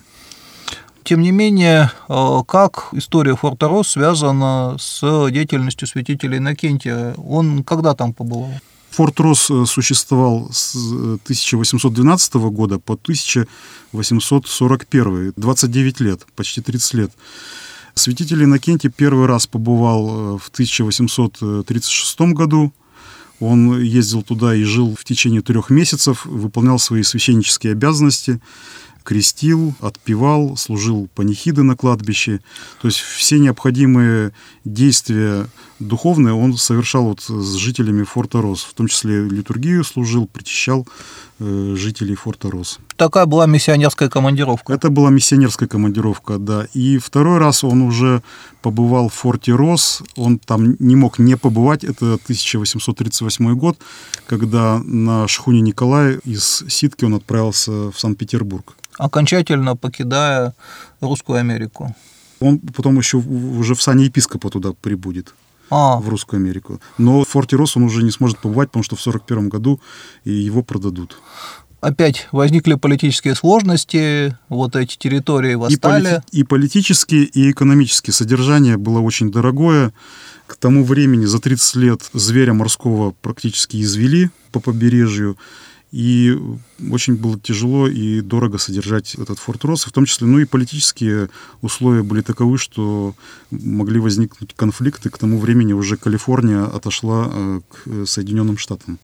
Тем 1.09 1.21
не 1.23 1.31
менее, 1.31 1.91
э, 2.07 2.43
как 2.47 2.89
история 2.91 3.35
Форта 3.35 3.67
Рос 3.67 3.93
связана 3.93 4.77
с 4.79 5.01
деятельностью 5.31 5.87
святителя 5.87 6.37
Иннокентия? 6.37 7.15
Он 7.15 7.63
когда 7.63 7.95
там 7.95 8.13
побывал? 8.13 8.51
Форт 8.91 9.19
Рос 9.19 9.49
э, 9.49 9.65
существовал 9.65 10.51
с 10.51 10.75
1812 10.75 12.35
э, 12.35 12.39
года 12.49 12.77
по 12.77 12.93
1841, 12.93 15.33
29 15.35 15.99
лет, 15.99 16.27
почти 16.35 16.61
30 16.61 16.93
лет. 16.93 17.11
Святитель 17.95 18.43
Иннокентий 18.43 18.91
первый 18.91 19.25
раз 19.25 19.47
побывал 19.47 20.37
в 20.37 20.49
1836 20.49 22.19
году. 22.35 22.71
Он 23.39 23.81
ездил 23.81 24.21
туда 24.21 24.53
и 24.53 24.61
жил 24.61 24.95
в 24.95 25.03
течение 25.05 25.41
трех 25.41 25.71
месяцев, 25.71 26.27
выполнял 26.27 26.77
свои 26.77 27.01
священнические 27.01 27.71
обязанности 27.71 28.39
крестил, 29.09 29.73
отпевал, 29.79 30.55
служил 30.55 31.09
панихиды 31.15 31.63
на 31.63 31.75
кладбище. 31.75 32.41
То 32.79 32.89
есть 32.89 32.99
все 32.99 33.39
необходимые 33.39 34.33
действия 34.65 35.47
духовные 35.79 36.33
он 36.33 36.57
совершал 36.57 37.05
вот 37.05 37.21
с 37.21 37.55
жителями 37.55 38.03
форта 38.03 38.41
Рос, 38.41 38.63
в 38.63 38.73
том 38.73 38.87
числе 38.87 39.23
литургию 39.23 39.83
служил, 39.83 40.27
причащал 40.27 40.87
э, 41.39 41.73
жителей 41.77 42.15
форта 42.15 42.49
Рос. 42.49 42.79
Такая 42.95 43.25
была 43.25 43.45
миссионерская 43.45 44.09
командировка. 44.09 44.73
Это 44.73 44.89
была 44.89 45.09
миссионерская 45.09 45.67
командировка, 45.69 46.37
да. 46.37 46.67
И 46.73 46.97
второй 46.97 47.37
раз 47.37 47.63
он 47.63 47.81
уже 47.81 48.21
побывал 48.61 49.09
в 49.09 49.13
форте 49.13 49.53
Рос, 49.53 50.03
он 50.15 50.39
там 50.39 50.75
не 50.79 50.95
мог 50.95 51.19
не 51.19 51.37
побывать, 51.37 51.83
это 51.83 52.15
1838 52.15 53.55
год, 53.55 53.77
когда 54.27 54.79
на 54.83 55.27
шхуне 55.27 55.61
Николай 55.61 56.19
из 56.25 56.63
Ситки 56.67 57.05
он 57.05 57.13
отправился 57.15 57.71
в 57.91 57.99
Санкт-Петербург 57.99 58.75
окончательно 58.99 59.75
покидая 59.75 60.53
Русскую 61.01 61.39
Америку. 61.39 61.95
Он 62.39 62.59
потом 62.59 62.97
еще 62.97 63.17
уже 63.17 63.73
в 63.73 63.81
сане 63.81 64.05
епископа 64.05 64.49
туда 64.49 64.73
прибудет. 64.73 65.33
А. 65.69 65.99
в 65.99 66.09
Русскую 66.09 66.39
Америку. 66.39 66.81
Но 66.97 67.23
в 67.23 67.27
Форте 67.29 67.55
Рос 67.55 67.77
он 67.77 67.83
уже 67.83 68.03
не 68.03 68.11
сможет 68.11 68.39
побывать, 68.39 68.69
потому 68.69 68.83
что 68.83 68.95
в 68.95 68.99
1941 68.99 69.49
году 69.49 69.79
его 70.23 70.63
продадут. 70.63 71.17
Опять 71.81 72.27
возникли 72.33 72.73
политические 72.73 73.35
сложности, 73.35 74.37
вот 74.49 74.75
эти 74.75 74.97
территории 74.97 75.55
восстали. 75.55 76.01
И, 76.01 76.09
полити- 76.09 76.23
и 76.31 76.43
политические, 76.43 77.23
и 77.23 77.51
экономические. 77.51 78.13
Содержание 78.13 78.75
было 78.75 78.99
очень 78.99 79.31
дорогое. 79.31 79.93
К 80.45 80.57
тому 80.57 80.83
времени 80.83 81.25
за 81.25 81.39
30 81.39 81.75
лет 81.75 82.01
зверя 82.11 82.53
морского 82.53 83.11
практически 83.21 83.81
извели 83.81 84.29
по 84.51 84.59
побережью. 84.59 85.37
И 85.91 86.37
очень 86.91 87.15
было 87.15 87.39
тяжело 87.39 87.87
и 87.87 88.21
дорого 88.21 88.57
содержать 88.59 89.15
этот 89.15 89.39
форт 89.39 89.65
Росс, 89.65 89.85
в 89.85 89.91
том 89.91 90.05
числе, 90.05 90.27
ну 90.27 90.39
и 90.39 90.45
политические 90.45 91.29
условия 91.61 92.03
были 92.03 92.21
таковы, 92.21 92.57
что 92.57 93.15
могли 93.49 93.99
возникнуть 93.99 94.53
конфликты. 94.55 95.09
К 95.09 95.17
тому 95.17 95.39
времени 95.39 95.73
уже 95.73 95.97
Калифорния 95.97 96.65
отошла 96.65 97.29
э, 97.31 97.61
к 97.69 98.05
Соединенным 98.05 98.57
Штатам. 98.57 98.99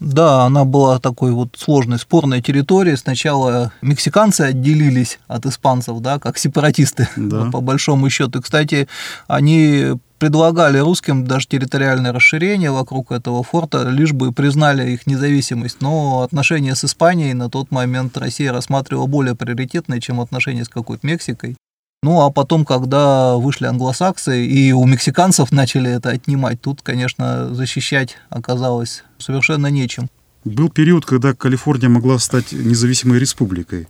Да, 0.00 0.44
она 0.44 0.64
была 0.64 0.98
такой 0.98 1.30
вот 1.30 1.56
сложной, 1.56 1.98
спорной 1.98 2.42
территорией. 2.42 2.96
Сначала 2.96 3.72
мексиканцы 3.80 4.40
отделились 4.42 5.20
от 5.28 5.46
испанцев, 5.46 6.00
да, 6.00 6.18
как 6.18 6.36
сепаратисты, 6.36 7.08
да. 7.16 7.50
по 7.52 7.60
большому 7.60 8.10
счету. 8.10 8.42
Кстати, 8.42 8.88
они 9.28 9.92
предлагали 10.18 10.78
русским 10.78 11.26
даже 11.26 11.46
территориальное 11.46 12.12
расширение 12.12 12.72
вокруг 12.72 13.12
этого 13.12 13.44
форта, 13.44 13.88
лишь 13.88 14.12
бы 14.12 14.32
признали 14.32 14.90
их 14.90 15.06
независимость. 15.06 15.80
Но 15.80 16.22
отношения 16.22 16.74
с 16.74 16.84
Испанией 16.84 17.34
на 17.34 17.48
тот 17.48 17.70
момент 17.70 18.16
Россия 18.16 18.52
рассматривала 18.52 19.06
более 19.06 19.36
приоритетные, 19.36 20.00
чем 20.00 20.20
отношения 20.20 20.64
с 20.64 20.68
какой-то 20.68 21.06
Мексикой. 21.06 21.56
Ну, 22.04 22.20
а 22.20 22.30
потом, 22.30 22.66
когда 22.66 23.36
вышли 23.36 23.64
англосаксы, 23.64 24.44
и 24.44 24.72
у 24.72 24.84
мексиканцев 24.84 25.50
начали 25.52 25.90
это 25.90 26.10
отнимать, 26.10 26.60
тут, 26.60 26.82
конечно, 26.82 27.54
защищать 27.54 28.18
оказалось 28.28 29.04
совершенно 29.16 29.68
нечем. 29.68 30.10
Был 30.44 30.68
период, 30.68 31.06
когда 31.06 31.32
Калифорния 31.32 31.88
могла 31.88 32.18
стать 32.18 32.52
независимой 32.52 33.18
республикой. 33.18 33.88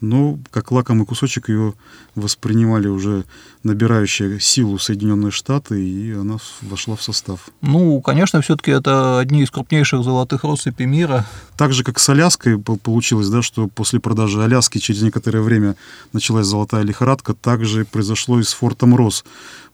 Но 0.00 0.38
как 0.50 0.72
лакомый 0.72 1.06
кусочек 1.06 1.48
ее 1.48 1.74
воспринимали 2.14 2.88
уже 2.88 3.24
набирающие 3.62 4.40
силу 4.40 4.78
Соединенные 4.78 5.30
Штаты, 5.30 5.84
и 5.84 6.12
она 6.12 6.38
вошла 6.62 6.96
в 6.96 7.02
состав. 7.02 7.50
Ну, 7.60 8.00
конечно, 8.00 8.40
все-таки 8.40 8.70
это 8.70 9.18
одни 9.18 9.42
из 9.42 9.50
крупнейших 9.50 10.02
золотых 10.02 10.44
россыпей 10.44 10.86
мира. 10.86 11.26
Так 11.56 11.72
же, 11.74 11.84
как 11.84 11.98
с 11.98 12.08
Аляской 12.08 12.58
получилось, 12.58 13.28
да, 13.28 13.42
что 13.42 13.68
после 13.68 14.00
продажи 14.00 14.42
Аляски 14.42 14.78
через 14.78 15.02
некоторое 15.02 15.42
время 15.42 15.76
началась 16.12 16.46
золотая 16.46 16.82
лихорадка, 16.82 17.34
также 17.34 17.84
произошло 17.84 18.40
и 18.40 18.42
с 18.42 18.54
Фортом 18.54 18.96
Росс. 18.96 19.24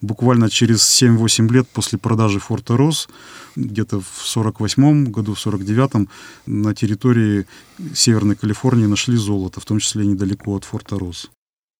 Буквально 0.00 0.50
через 0.50 0.80
7-8 1.02 1.52
лет 1.52 1.68
после 1.68 1.98
продажи 1.98 2.40
Форта 2.40 2.76
Росс, 2.76 3.08
где-то 3.54 4.00
в 4.00 4.22
48 4.26 5.06
году, 5.06 5.34
в 5.34 5.40
49 5.40 6.08
на 6.46 6.74
территории 6.74 7.46
Северной 7.94 8.36
Калифорнии 8.36 8.86
нашли 8.86 9.16
золото, 9.16 9.60
в 9.60 9.64
том 9.64 9.78
числе 9.78 10.04
недалеко 10.16 10.56
от 10.56 10.64
Форта 10.64 10.98
Росс. 10.98 11.30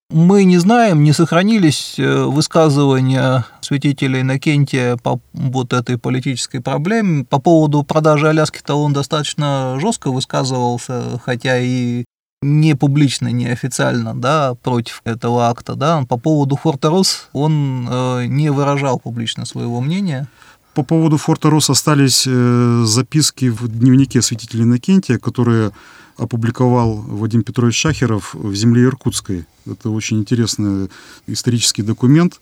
Мы 0.09 0.45
не 0.45 0.57
знаем, 0.57 1.03
не 1.03 1.11
сохранились 1.11 1.95
э, 1.97 2.23
высказывания 2.23 3.45
святителя 3.59 4.21
Иннокентия 4.21 4.95
по 4.95 5.19
вот 5.33 5.73
этой 5.73 5.97
политической 5.97 6.61
проблеме. 6.61 7.25
По 7.25 7.39
поводу 7.39 7.83
продажи 7.83 8.29
Аляски-то 8.29 8.75
он 8.75 8.93
достаточно 8.93 9.77
жестко 9.81 10.09
высказывался, 10.11 11.19
хотя 11.25 11.59
и 11.59 12.05
не 12.41 12.73
публично, 12.75 13.27
не 13.27 13.47
официально, 13.47 14.15
да, 14.15 14.53
против 14.63 15.01
этого 15.03 15.49
акта, 15.49 15.75
да. 15.75 16.05
По 16.07 16.17
поводу 16.17 16.55
Форта 16.55 16.89
Рос 16.89 17.27
он 17.33 17.85
э, 17.89 18.25
не 18.27 18.49
выражал 18.49 18.99
публично 18.99 19.45
своего 19.45 19.81
мнения. 19.81 20.27
По 20.73 20.83
поводу 20.83 21.17
Форта 21.17 21.49
Рос 21.49 21.69
остались 21.69 22.25
э, 22.25 22.83
записки 22.85 23.49
в 23.49 23.67
дневнике 23.67 24.21
святителя 24.21 24.63
Иннокентия, 24.63 25.17
которые 25.17 25.71
опубликовал 26.17 26.95
Вадим 26.95 27.43
Петрович 27.43 27.75
Шахеров 27.75 28.33
в 28.33 28.55
«Земле 28.55 28.83
Иркутской». 28.83 29.45
Это 29.65 29.89
очень 29.89 30.19
интересный 30.19 30.89
исторический 31.27 31.83
документ. 31.83 32.39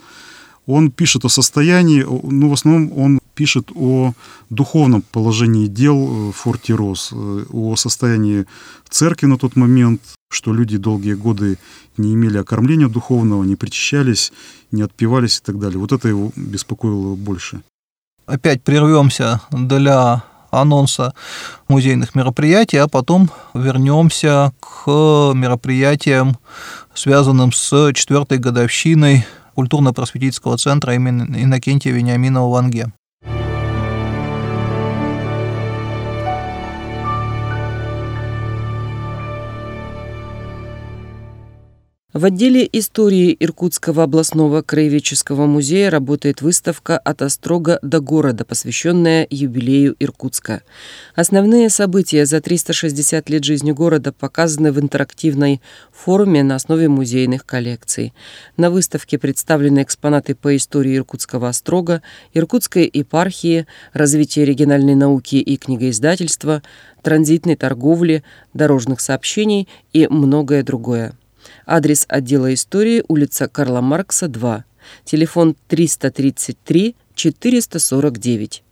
Он 0.65 0.91
пишет 0.91 1.25
о 1.25 1.29
состоянии, 1.29 2.03
ну, 2.03 2.49
в 2.49 2.53
основном 2.53 2.97
он 2.97 3.19
пишет 3.35 3.71
о 3.75 4.13
духовном 4.49 5.01
положении 5.01 5.67
дел 5.67 6.31
в 6.31 6.31
форте 6.31 6.73
Рос, 6.73 7.09
э, 7.11 7.45
о 7.51 7.75
состоянии 7.75 8.45
церкви 8.89 9.27
на 9.27 9.37
тот 9.37 9.55
момент, 9.55 10.01
что 10.31 10.53
люди 10.53 10.77
долгие 10.77 11.13
годы 11.13 11.57
не 11.97 12.13
имели 12.13 12.37
окормления 12.37 12.87
духовного, 12.87 13.43
не 13.43 13.55
причащались, 13.55 14.31
не 14.71 14.81
отпевались 14.81 15.39
и 15.39 15.41
так 15.43 15.59
далее. 15.59 15.77
Вот 15.77 15.91
это 15.91 16.07
его 16.07 16.31
беспокоило 16.35 17.15
больше. 17.15 17.61
Опять 18.25 18.63
прервемся 18.63 19.41
для 19.51 20.23
анонса 20.61 21.13
музейных 21.67 22.15
мероприятий, 22.15 22.77
а 22.77 22.87
потом 22.87 23.29
вернемся 23.53 24.53
к 24.59 24.87
мероприятиям, 25.33 26.37
связанным 26.93 27.51
с 27.51 27.91
четвертой 27.93 28.37
годовщиной 28.37 29.25
культурно-просветительского 29.55 30.57
центра 30.57 30.93
имени 30.95 31.43
Иннокентия 31.43 31.93
Вениаминова 31.93 32.47
в. 32.47 32.91
В 42.15 42.23
отделе 42.23 42.65
истории 42.71 43.35
Иркутского 43.37 44.03
областного 44.03 44.61
краеведческого 44.61 45.47
музея 45.47 45.89
работает 45.89 46.41
выставка 46.41 46.97
«От 46.97 47.21
острога 47.21 47.77
до 47.81 47.99
города», 47.99 48.45
посвященная 48.45 49.27
юбилею 49.29 49.97
Иркутска. 49.99 50.61
Основные 51.13 51.69
события 51.69 52.25
за 52.25 52.39
360 52.39 53.29
лет 53.29 53.43
жизни 53.43 53.73
города 53.73 54.13
показаны 54.13 54.71
в 54.71 54.79
интерактивной 54.79 55.61
форме 55.91 56.41
на 56.41 56.55
основе 56.55 56.87
музейных 56.87 57.45
коллекций. 57.45 58.13
На 58.55 58.71
выставке 58.71 59.17
представлены 59.17 59.83
экспонаты 59.83 60.35
по 60.35 60.55
истории 60.55 60.95
Иркутского 60.95 61.49
острога, 61.49 62.01
Иркутской 62.33 62.89
епархии, 62.93 63.67
развития 63.91 64.45
региональной 64.45 64.95
науки 64.95 65.35
и 65.35 65.57
книгоиздательства, 65.57 66.63
транзитной 67.01 67.57
торговли, 67.57 68.23
дорожных 68.53 69.01
сообщений 69.01 69.67
и 69.91 70.07
многое 70.07 70.63
другое. 70.63 71.13
Адрес 71.65 72.05
отдела 72.07 72.53
истории 72.53 73.03
улица 73.07 73.47
Карла 73.47 73.81
Маркса, 73.81 74.27
2. 74.27 74.65
Телефон 75.03 75.55
333 75.67 76.95
449. 77.15 78.63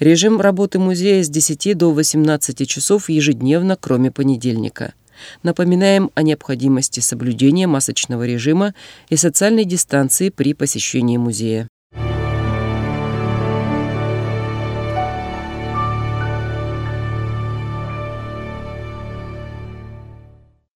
Режим 0.00 0.40
работы 0.40 0.80
музея 0.80 1.22
с 1.22 1.28
10 1.28 1.78
до 1.78 1.92
18 1.92 2.68
часов 2.68 3.08
ежедневно, 3.08 3.76
кроме 3.80 4.10
понедельника. 4.10 4.94
Напоминаем 5.42 6.10
о 6.14 6.22
необходимости 6.22 7.00
соблюдения 7.00 7.66
масочного 7.66 8.26
режима 8.26 8.74
и 9.10 9.16
социальной 9.16 9.64
дистанции 9.64 10.30
при 10.30 10.54
посещении 10.54 11.18
музея. 11.18 11.68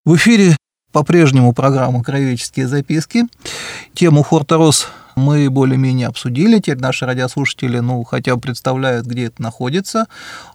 В 0.05 0.17
эфире 0.17 0.55
по-прежнему 0.95 1.53
программа 1.53 2.05
«Краеведческие 2.05 2.69
записки». 2.69 3.25
Тему 3.95 4.23
Форта-Рос 4.23 4.87
мы 5.17 5.51
более-менее 5.51 6.07
обсудили. 6.07 6.61
Теперь 6.61 6.79
наши 6.79 7.05
радиослушатели, 7.05 7.81
ну, 7.81 8.05
хотя 8.05 8.37
бы 8.37 8.41
представляют, 8.41 9.05
где 9.05 9.25
это 9.25 9.43
находится. 9.43 10.07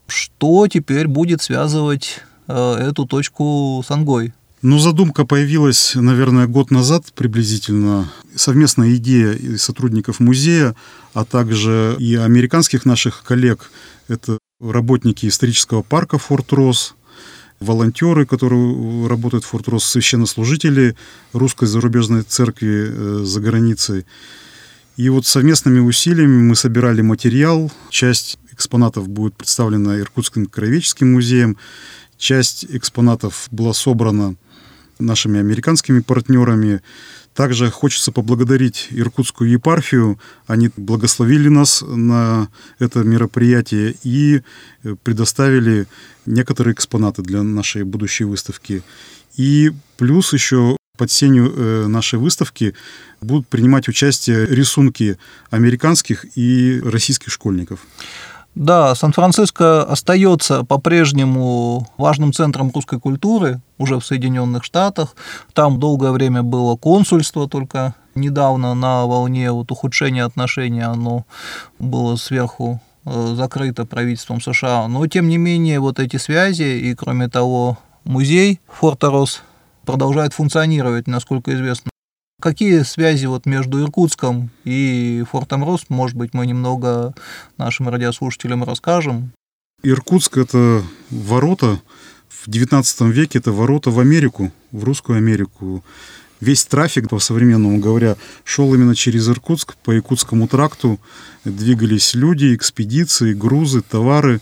Что 0.08 0.65
теперь 0.67 1.10
будет 1.10 1.41
связывать 1.41 2.21
э, 2.47 2.75
эту 2.75 3.06
точку 3.06 3.84
с 3.86 3.91
Ангой? 3.91 4.34
Ну, 4.62 4.80
задумка 4.80 5.25
появилась, 5.25 5.91
наверное, 5.95 6.47
год 6.47 6.71
назад 6.71 7.04
приблизительно. 7.15 8.10
Совместная 8.34 8.95
идея 8.95 9.58
сотрудников 9.58 10.21
музея, 10.21 10.73
а 11.13 11.25
также 11.25 11.97
и 11.99 12.15
американских 12.15 12.86
наших 12.86 13.23
коллег. 13.23 13.71
Это 14.08 14.38
работники 14.62 15.25
исторического 15.25 15.82
парка 15.82 16.17
Форт 16.17 16.54
Росс, 16.54 16.95
волонтеры, 17.60 18.26
которые 18.26 19.08
работают 19.08 19.43
в 19.43 19.48
Форт-Росс, 19.48 19.86
священнослужители 19.86 20.95
Русской 21.34 21.67
зарубежной 21.67 22.24
церкви 22.24 22.88
э, 22.89 23.22
за 23.24 23.41
границей. 23.41 24.06
И 24.98 25.10
вот 25.10 25.26
совместными 25.26 25.80
усилиями 25.80 26.41
мы 26.41 26.56
собирали 26.56 27.02
материал. 27.02 27.72
Часть 27.89 28.38
экспонатов 28.52 29.08
будет 29.08 29.36
представлена 29.36 30.00
Иркутским 30.00 30.45
краеведческим 30.45 31.13
музеем, 31.13 31.58
часть 32.17 32.65
экспонатов 32.69 33.48
была 33.52 33.74
собрана 33.74 34.36
нашими 35.00 35.40
американскими 35.40 36.02
партнерами. 36.02 36.82
Также 37.34 37.70
хочется 37.72 38.12
поблагодарить 38.12 38.88
Иркутскую 38.92 39.50
епархию. 39.50 40.20
Они 40.46 40.70
благословили 40.76 41.48
нас 41.48 41.82
на 41.82 42.50
это 42.80 43.04
мероприятие 43.04 43.96
и 44.04 44.42
э, 44.84 44.96
предоставили 45.04 45.88
некоторые 46.26 46.74
экспонаты 46.74 47.22
для 47.22 47.44
нашей 47.44 47.84
будущей 47.84 48.26
выставки. 48.26 48.84
И 49.38 49.72
плюс 49.98 50.34
еще 50.34 50.76
под 50.98 51.12
сенью 51.12 51.54
э, 51.56 51.88
нашей 51.88 52.20
выставки 52.20 52.76
будут 53.22 53.48
принимать 53.48 53.88
участие 53.88 54.46
рисунки 54.46 55.18
американских 55.50 56.26
и 56.36 56.82
российских 56.84 57.32
школьников. 57.32 57.80
Да, 58.60 58.93
Сан-Франциско 58.93 59.84
остается 59.84 60.65
по-прежнему 60.65 61.88
важным 61.98 62.34
центром 62.34 62.69
русской 62.76 63.00
культуры 63.00 63.62
уже 63.78 63.98
в 63.98 64.06
Соединенных 64.06 64.65
Штатах. 64.65 65.15
Там 65.54 65.80
долгое 65.80 66.12
время 66.12 66.43
было 66.43 66.76
консульство, 66.76 67.48
только 67.48 67.95
недавно 68.15 68.74
на 68.74 69.06
волне 69.06 69.50
вот 69.54 69.72
ухудшения 69.72 70.26
отношений 70.26 70.82
оно 70.82 71.26
было 71.80 72.17
сверху 72.17 72.82
э, 73.06 73.34
закрыто 73.38 73.86
правительством 73.86 74.41
США. 74.41 74.89
Но, 74.89 75.08
тем 75.08 75.30
не 75.30 75.38
менее, 75.38 75.80
вот 75.80 75.98
эти 75.98 76.17
связи 76.17 76.82
и, 76.82 76.93
кроме 76.95 77.30
того, 77.30 77.78
музей 78.04 78.60
Форта-Рос 78.67 79.41
продолжает 79.86 80.34
функционировать, 80.34 81.08
насколько 81.08 81.56
известно. 81.56 81.88
Какие 82.39 82.84
связи 82.84 83.25
вот 83.25 83.45
между 83.45 83.82
Иркутском 83.84 84.49
и 84.63 85.25
Фортом 85.30 85.65
Рос, 85.65 85.86
может 85.89 86.15
быть, 86.15 86.34
мы 86.34 86.47
немного 86.47 87.13
нашим 87.58 87.89
радиослушателям 87.89 88.63
расскажем? 88.63 89.34
Иркутск– 89.84 90.38
это 90.38 90.82
ворота, 91.10 91.80
в 92.30 92.47
XIX 92.47 93.12
веке 93.12 93.39
это 93.39 93.52
ворота 93.52 93.91
в 93.91 93.99
Америку, 93.99 94.54
в 94.71 94.86
русскую 94.86 95.17
Америку. 95.17 95.84
Весь 96.39 96.63
трафик, 96.63 97.10
по-современному 97.10 97.80
говоря, 97.80 98.15
шел 98.45 98.73
именно 98.73 98.95
через 98.95 99.28
Иркутск, 99.28 99.75
по 99.84 99.91
Якутскому 99.91 100.47
тракту 100.47 100.97
двигались 101.43 102.13
люди, 102.13 102.56
экспедиции, 102.56 103.34
грузы, 103.34 103.82
товары. 103.82 104.39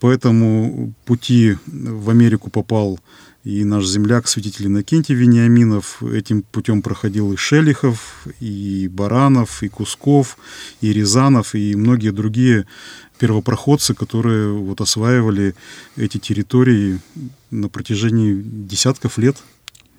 Поэтому 0.00 0.92
пути 1.04 1.56
в 1.66 2.10
Америку 2.10 2.50
попал 2.50 2.98
и 3.44 3.64
наш 3.64 3.86
земляк, 3.86 4.28
святитель 4.28 4.66
Иннокентий 4.66 5.14
Вениаминов, 5.14 6.02
этим 6.02 6.42
путем 6.42 6.82
проходил 6.82 7.32
и 7.32 7.36
Шелихов, 7.36 8.26
и 8.40 8.88
Баранов, 8.88 9.62
и 9.62 9.68
Кусков, 9.68 10.36
и 10.80 10.92
Рязанов, 10.92 11.54
и 11.54 11.74
многие 11.74 12.10
другие 12.10 12.66
первопроходцы, 13.18 13.94
которые 13.94 14.52
вот 14.52 14.80
осваивали 14.80 15.54
эти 15.96 16.18
территории 16.18 17.00
на 17.50 17.68
протяжении 17.68 18.40
десятков 18.42 19.18
лет. 19.18 19.36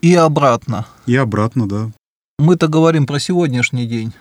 И 0.02 0.14
обратно. 0.14 0.88
И 1.06 1.16
обратно, 1.16 1.68
да. 1.68 1.92
Мы-то 2.40 2.70
говорим 2.70 3.06
про 3.06 3.20
сегодняшний 3.20 3.86
день. 3.86 4.14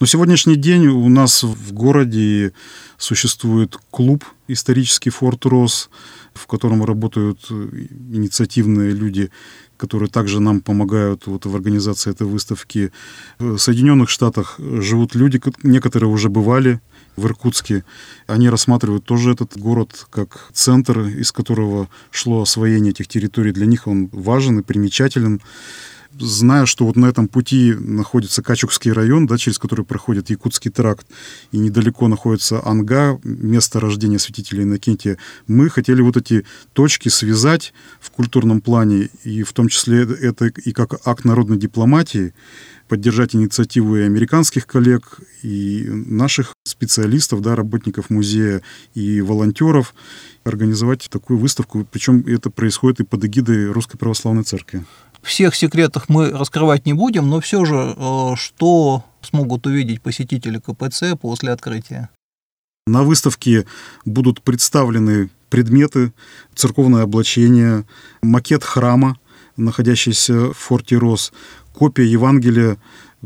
Но 0.00 0.06
сегодняшний 0.06 0.56
день 0.56 0.88
у 0.88 1.08
нас 1.08 1.44
в 1.44 1.72
городе 1.72 2.52
существует 2.98 3.78
клуб 3.92 4.24
«Исторический 4.48 5.10
Форт 5.10 5.46
Рос», 5.46 5.88
в 6.34 6.48
котором 6.48 6.84
работают 6.84 7.48
инициативные 7.48 8.90
люди, 8.90 9.30
которые 9.76 10.10
также 10.10 10.40
нам 10.40 10.62
помогают 10.62 11.28
вот 11.28 11.46
в 11.46 11.54
организации 11.54 12.10
этой 12.10 12.26
выставки. 12.26 12.90
В 13.38 13.56
Соединенных 13.56 14.10
Штатах 14.10 14.58
живут 14.58 15.14
люди, 15.14 15.40
некоторые 15.62 16.10
уже 16.10 16.28
бывали 16.28 16.80
в 17.14 17.24
Иркутске. 17.26 17.84
Они 18.26 18.48
рассматривают 18.48 19.04
тоже 19.04 19.30
этот 19.30 19.56
город 19.56 20.08
как 20.10 20.50
центр, 20.52 21.02
из 21.02 21.30
которого 21.30 21.88
шло 22.10 22.42
освоение 22.42 22.90
этих 22.90 23.06
территорий. 23.06 23.52
Для 23.52 23.66
них 23.66 23.86
он 23.86 24.08
важен 24.10 24.58
и 24.58 24.64
примечателен 24.64 25.40
зная, 26.18 26.66
что 26.66 26.86
вот 26.86 26.96
на 26.96 27.06
этом 27.06 27.28
пути 27.28 27.74
находится 27.74 28.42
Качукский 28.42 28.92
район, 28.92 29.26
да, 29.26 29.38
через 29.38 29.58
который 29.58 29.84
проходит 29.84 30.30
Якутский 30.30 30.70
тракт, 30.70 31.06
и 31.52 31.58
недалеко 31.58 32.08
находится 32.08 32.64
Анга, 32.66 33.18
место 33.24 33.80
рождения 33.80 34.18
святителя 34.18 34.62
Иннокентия, 34.62 35.18
мы 35.46 35.70
хотели 35.70 36.02
вот 36.02 36.16
эти 36.16 36.44
точки 36.72 37.08
связать 37.08 37.72
в 38.00 38.10
культурном 38.10 38.60
плане, 38.60 39.10
и 39.24 39.42
в 39.42 39.52
том 39.52 39.68
числе 39.68 40.02
это 40.02 40.46
и 40.46 40.72
как 40.72 41.06
акт 41.06 41.24
народной 41.24 41.58
дипломатии, 41.58 42.34
поддержать 42.88 43.36
инициативу 43.36 43.96
и 43.96 44.02
американских 44.02 44.66
коллег, 44.66 45.20
и 45.42 45.86
наших 45.88 46.54
специалистов, 46.64 47.40
да, 47.40 47.54
работников 47.54 48.10
музея 48.10 48.62
и 48.94 49.20
волонтеров, 49.20 49.94
организовать 50.42 51.08
такую 51.08 51.38
выставку. 51.38 51.86
Причем 51.90 52.24
это 52.26 52.50
происходит 52.50 53.00
и 53.00 53.04
под 53.04 53.24
эгидой 53.24 53.70
Русской 53.70 53.96
Православной 53.96 54.42
Церкви. 54.42 54.84
Всех 55.22 55.54
секретов 55.54 56.08
мы 56.08 56.30
раскрывать 56.30 56.86
не 56.86 56.92
будем, 56.94 57.28
но 57.28 57.40
все 57.40 57.64
же, 57.64 57.94
э, 57.96 58.36
что 58.36 59.04
смогут 59.20 59.66
увидеть 59.66 60.00
посетители 60.00 60.58
КПЦ 60.58 61.16
после 61.20 61.52
открытия? 61.52 62.08
На 62.86 63.02
выставке 63.02 63.66
будут 64.04 64.42
представлены 64.42 65.30
предметы, 65.50 66.12
церковное 66.54 67.02
облачение, 67.02 67.84
макет 68.22 68.64
храма, 68.64 69.18
находящийся 69.56 70.52
в 70.52 70.54
форте 70.54 70.96
Рос, 70.96 71.32
копия 71.74 72.06
Евангелия, 72.06 72.78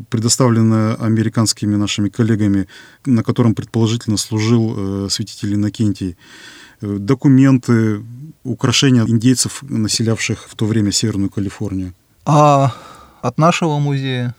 предоставленная 0.09 0.94
американскими 0.96 1.76
нашими 1.76 2.09
коллегами, 2.09 2.66
на 3.07 3.22
котором 3.22 3.54
предположительно 3.54 4.16
служил 4.16 4.74
э, 4.76 5.09
святитель 5.11 5.54
Иннокентий, 5.54 6.16
документы, 6.99 8.03
украшения 8.44 9.05
индейцев, 9.05 9.62
населявших 9.62 10.47
в 10.49 10.55
то 10.55 10.66
время 10.66 10.92
Северную 10.92 11.31
Калифорнию. 11.31 11.94
А 12.25 12.75
от 13.23 13.38
нашего 13.38 13.79
музея? 13.79 14.35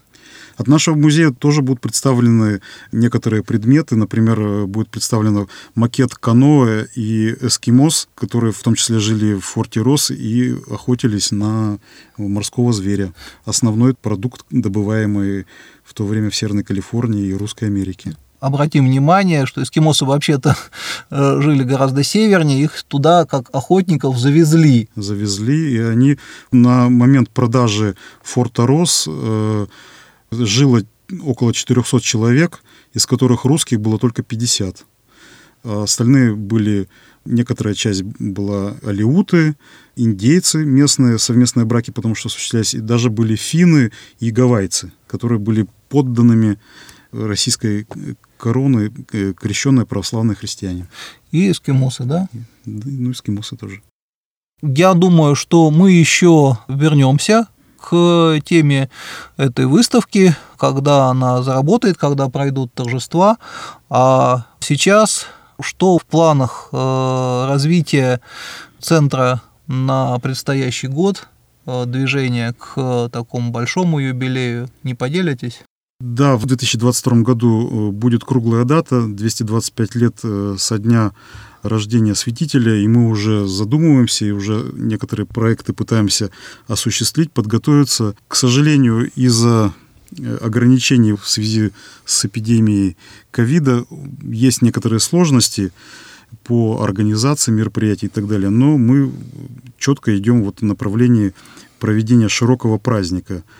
От 0.56 0.68
нашего 0.68 0.94
музея 0.94 1.30
тоже 1.30 1.60
будут 1.60 1.82
представлены 1.82 2.60
некоторые 2.90 3.42
предметы. 3.42 3.94
Например, 3.94 4.66
будет 4.66 4.88
представлен 4.88 5.48
макет 5.74 6.14
каноэ 6.14 6.86
и 6.94 7.34
эскимос, 7.40 8.08
которые 8.14 8.52
в 8.52 8.62
том 8.62 8.74
числе 8.74 8.98
жили 8.98 9.34
в 9.34 9.42
форте 9.42 9.82
Рос 9.82 10.10
и 10.10 10.56
охотились 10.70 11.30
на 11.30 11.78
морского 12.16 12.72
зверя. 12.72 13.12
Основной 13.44 13.94
продукт, 13.94 14.46
добываемый 14.50 15.46
в 15.84 15.92
то 15.92 16.06
время 16.06 16.30
в 16.30 16.36
Северной 16.36 16.64
Калифорнии 16.64 17.26
и 17.26 17.34
Русской 17.34 17.64
Америке 17.64 18.16
обратим 18.40 18.86
внимание, 18.86 19.46
что 19.46 19.62
эскимосы 19.62 20.04
вообще-то 20.04 20.56
э, 21.10 21.40
жили 21.40 21.62
гораздо 21.62 22.02
севернее, 22.02 22.64
их 22.64 22.82
туда 22.84 23.24
как 23.24 23.48
охотников 23.52 24.18
завезли. 24.18 24.88
Завезли, 24.96 25.74
и 25.74 25.78
они 25.78 26.18
на 26.52 26.88
момент 26.88 27.30
продажи 27.30 27.96
форта 28.22 28.66
Рос 28.66 29.06
э, 29.08 29.66
жило 30.30 30.82
около 31.22 31.52
400 31.52 32.00
человек, 32.00 32.62
из 32.92 33.06
которых 33.06 33.44
русских 33.44 33.80
было 33.80 33.98
только 33.98 34.22
50. 34.22 34.84
А 35.64 35.82
остальные 35.82 36.34
были, 36.34 36.88
некоторая 37.24 37.74
часть 37.74 38.02
была 38.02 38.76
алиуты, 38.84 39.56
индейцы 39.96 40.64
местные, 40.64 41.18
совместные 41.18 41.64
браки, 41.64 41.90
потому 41.90 42.14
что 42.14 42.28
осуществлялись, 42.28 42.74
и 42.74 42.80
даже 42.80 43.10
были 43.10 43.34
финны 43.34 43.90
и 44.20 44.30
гавайцы, 44.30 44.92
которые 45.06 45.38
были 45.38 45.66
подданными 45.88 46.58
российской 47.12 47.86
короны 48.38 48.92
э, 49.12 49.32
крещенные 49.32 49.86
православные 49.86 50.36
христиане. 50.36 50.86
И 51.30 51.50
эскимосы, 51.50 52.04
да? 52.04 52.28
Ну, 52.64 53.10
эскимосы 53.12 53.56
тоже. 53.56 53.82
Я 54.62 54.94
думаю, 54.94 55.34
что 55.34 55.70
мы 55.70 55.92
еще 55.92 56.58
вернемся 56.68 57.46
к 57.78 58.40
теме 58.44 58.88
этой 59.36 59.66
выставки, 59.66 60.34
когда 60.58 61.06
она 61.06 61.42
заработает, 61.42 61.98
когда 61.98 62.28
пройдут 62.28 62.72
торжества. 62.74 63.36
А 63.88 64.46
сейчас 64.60 65.26
что 65.60 65.98
в 65.98 66.04
планах 66.04 66.68
э, 66.72 67.46
развития 67.48 68.20
центра 68.78 69.42
на 69.66 70.18
предстоящий 70.18 70.88
год, 70.88 71.28
э, 71.66 71.84
движения 71.86 72.52
к 72.52 73.08
такому 73.10 73.50
большому 73.50 73.98
юбилею, 73.98 74.68
не 74.82 74.94
поделитесь? 74.94 75.62
Да, 76.00 76.36
в 76.36 76.44
2022 76.44 77.22
году 77.22 77.88
э, 77.88 77.90
будет 77.90 78.22
круглая 78.22 78.64
дата, 78.64 79.06
225 79.06 79.94
лет 79.94 80.18
э, 80.24 80.56
со 80.58 80.76
дня 80.76 81.12
рождения 81.62 82.14
святителя, 82.14 82.76
и 82.76 82.86
мы 82.86 83.08
уже 83.08 83.46
задумываемся 83.46 84.26
и 84.26 84.30
уже 84.30 84.72
некоторые 84.74 85.24
проекты 85.26 85.72
пытаемся 85.72 86.30
осуществить, 86.68 87.32
подготовиться. 87.32 88.14
К 88.28 88.36
сожалению, 88.36 89.10
из-за 89.16 89.72
э, 90.18 90.36
ограничений 90.42 91.14
в 91.14 91.26
связи 91.26 91.72
с 92.04 92.26
эпидемией 92.26 92.98
ковида 93.30 93.86
есть 94.20 94.60
некоторые 94.60 95.00
сложности 95.00 95.72
по 96.44 96.82
организации 96.82 97.52
мероприятий 97.52 98.06
и 98.06 98.10
так 98.10 98.28
далее, 98.28 98.50
но 98.50 98.76
мы 98.76 99.10
четко 99.78 100.14
идем 100.18 100.44
вот 100.44 100.60
в 100.60 100.64
направлении 100.64 101.32
проведения 101.78 102.28
широкого 102.28 102.76
праздника– 102.76 103.44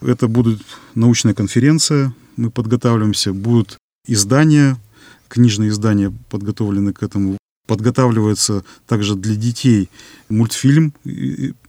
это 0.00 0.28
будет 0.28 0.60
научная 0.94 1.34
конференция, 1.34 2.14
мы 2.36 2.50
подготавливаемся, 2.50 3.32
будут 3.32 3.78
издания, 4.06 4.76
книжные 5.28 5.70
издания 5.70 6.12
подготовлены 6.30 6.92
к 6.92 7.02
этому. 7.02 7.36
Подготавливается 7.66 8.64
также 8.88 9.14
для 9.14 9.36
детей 9.36 9.88
мультфильм 10.28 10.92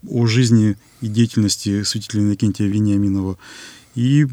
о 0.08 0.26
жизни 0.26 0.76
и 1.02 1.08
деятельности 1.08 1.84
святителя 1.84 2.22
Иннокентия 2.22 2.68
Вениаминова. 2.68 3.38
И 3.94 4.26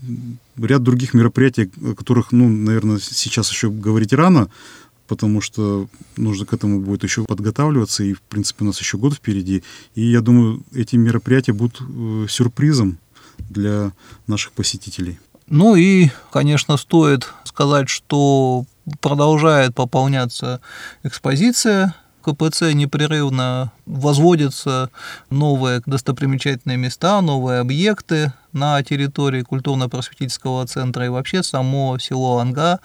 ряд 0.56 0.82
других 0.82 1.14
мероприятий, 1.14 1.70
о 1.82 1.94
которых, 1.94 2.32
ну, 2.32 2.48
наверное, 2.48 2.98
сейчас 2.98 3.50
еще 3.50 3.70
говорить 3.70 4.12
рано, 4.12 4.48
потому 5.08 5.40
что 5.40 5.88
нужно 6.16 6.46
к 6.46 6.52
этому 6.52 6.80
будет 6.80 7.02
еще 7.02 7.24
подготавливаться, 7.24 8.04
и, 8.04 8.14
в 8.14 8.20
принципе, 8.20 8.64
у 8.64 8.68
нас 8.68 8.78
еще 8.78 8.98
год 8.98 9.14
впереди. 9.14 9.62
И 9.94 10.02
я 10.02 10.20
думаю, 10.20 10.62
эти 10.72 10.96
мероприятия 10.96 11.52
будут 11.52 11.80
э, 11.80 12.26
сюрпризом 12.28 12.98
для 13.48 13.92
наших 14.26 14.52
посетителей. 14.52 15.18
Ну 15.46 15.76
и, 15.76 16.10
конечно, 16.30 16.76
стоит 16.76 17.28
сказать, 17.44 17.88
что 17.88 18.64
продолжает 19.00 19.74
пополняться 19.74 20.60
экспозиция. 21.02 21.94
КПЦ 22.22 22.72
непрерывно 22.74 23.72
возводятся 23.86 24.90
новые 25.30 25.82
достопримечательные 25.86 26.76
места, 26.76 27.20
новые 27.22 27.60
объекты 27.60 28.32
на 28.52 28.82
территории 28.82 29.42
культурно-просветительского 29.42 30.66
центра 30.66 31.06
и 31.06 31.08
вообще 31.08 31.42
само 31.42 31.98
село 31.98 32.38
Анга 32.38 32.80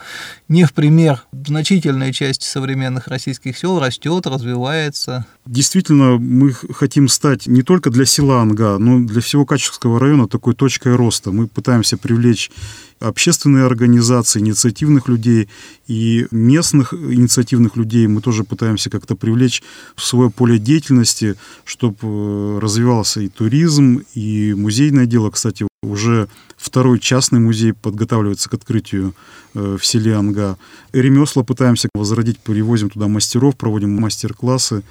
не 0.48 0.66
в 0.66 0.74
пример 0.74 1.24
значительной 1.32 2.14
части 2.14 2.46
современных 2.46 3.08
российских 3.08 3.58
сел 3.58 3.80
растет, 3.80 4.26
развивается. 4.28 5.26
Действительно, 5.46 6.18
мы 6.18 6.54
хотим 6.54 7.08
стать 7.08 7.48
не 7.48 7.64
только 7.64 7.90
для 7.90 8.06
села 8.06 8.42
Анга, 8.42 8.78
но 8.78 9.00
для 9.00 9.22
всего 9.22 9.46
Качевского 9.46 10.00
района 10.00 10.28
такой 10.28 10.54
точкой 10.54 10.96
роста. 10.96 11.32
Мы 11.32 11.48
пытаемся 11.48 11.98
привлечь 11.98 12.52
общественные 13.00 13.66
организации, 13.66 14.40
инициативных 14.40 15.08
людей 15.08 15.50
и 15.88 16.26
местных 16.32 16.94
инициативных 16.94 17.76
людей 17.76 18.08
мы 18.08 18.22
тоже 18.22 18.44
пытаемся 18.44 18.90
как-то 18.90 19.16
привлечь 19.16 19.62
в 19.96 20.04
свое 20.04 20.30
поле 20.30 20.58
деятельности, 20.58 21.36
чтобы 21.66 21.98
э, 22.02 22.60
развивался 22.62 23.22
и 23.22 23.28
туризм, 23.28 24.02
и 24.14 24.54
музейное 24.54 25.06
дело. 25.06 25.30
Кстати, 25.30 25.63
уже 25.84 26.28
второй 26.58 27.00
частный 27.00 27.40
музей 27.40 27.74
подготавливается 27.74 28.50
к 28.50 28.54
открытию 28.54 29.14
э, 29.54 29.78
в 29.80 29.86
селе 29.86 30.16
Анга. 30.16 30.58
Ремесла 30.92 31.44
пытаемся 31.44 31.90
возродить, 31.94 32.40
перевозим 32.40 32.90
туда 32.90 33.08
мастеров, 33.08 33.56
проводим 33.56 34.00
мастер-классы 34.00 34.84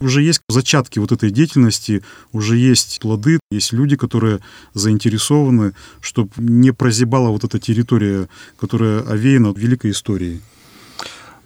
уже 0.00 0.22
есть 0.22 0.40
зачатки 0.48 0.98
вот 0.98 1.12
этой 1.12 1.30
деятельности, 1.30 2.02
уже 2.32 2.56
есть 2.56 3.00
плоды, 3.00 3.38
есть 3.50 3.72
люди, 3.72 3.96
которые 3.96 4.40
заинтересованы, 4.74 5.74
чтобы 6.00 6.30
не 6.38 6.72
прозябала 6.72 7.28
вот 7.28 7.44
эта 7.44 7.58
территория, 7.58 8.28
которая 8.58 9.00
овеяна 9.02 9.52
великой 9.54 9.90
историей. 9.92 10.40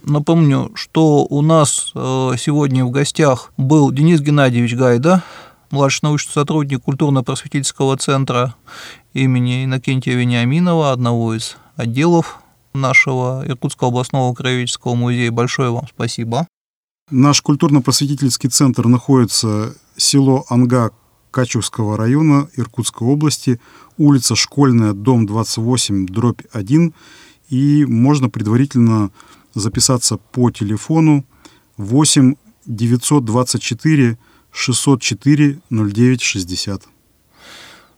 Напомню, 0.05 0.71
что 0.75 1.25
у 1.25 1.41
нас 1.41 1.91
э, 1.95 2.33
сегодня 2.39 2.85
в 2.85 2.91
гостях 2.91 3.53
был 3.57 3.91
Денис 3.91 4.21
Геннадьевич 4.21 4.75
Гайда, 4.75 5.23
младший 5.75 6.01
научный 6.05 6.33
сотрудник 6.33 6.83
культурно-просветительского 6.85 7.97
центра 7.97 8.55
имени 9.13 9.65
Иннокентия 9.65 10.15
Вениаминова, 10.15 10.93
одного 10.93 11.35
из 11.35 11.57
отделов 11.75 12.39
нашего 12.75 13.45
Иркутского 13.45 13.89
областного 13.91 14.33
краеведческого 14.35 14.95
музея. 14.95 15.33
Большое 15.33 15.71
вам 15.71 15.87
спасибо. 15.89 16.47
Наш 17.11 17.43
культурно-просветительский 17.43 18.49
центр 18.51 18.87
находится 18.87 19.75
село 19.97 20.45
Анга 20.49 20.93
Качевского 21.33 21.97
района 21.97 22.49
Иркутской 22.57 23.09
области, 23.09 23.61
улица 23.99 24.37
Школьная, 24.37 24.93
дом 24.93 25.27
28, 25.27 26.07
дробь 26.07 26.43
1, 26.53 26.95
и 27.49 27.85
можно 27.85 28.31
предварительно 28.31 29.11
записаться 29.55 30.19
по 30.19 30.53
телефону 30.53 31.25
8 31.79 32.37
924 32.67 34.17
604 34.55 35.59
0960. 35.71 36.83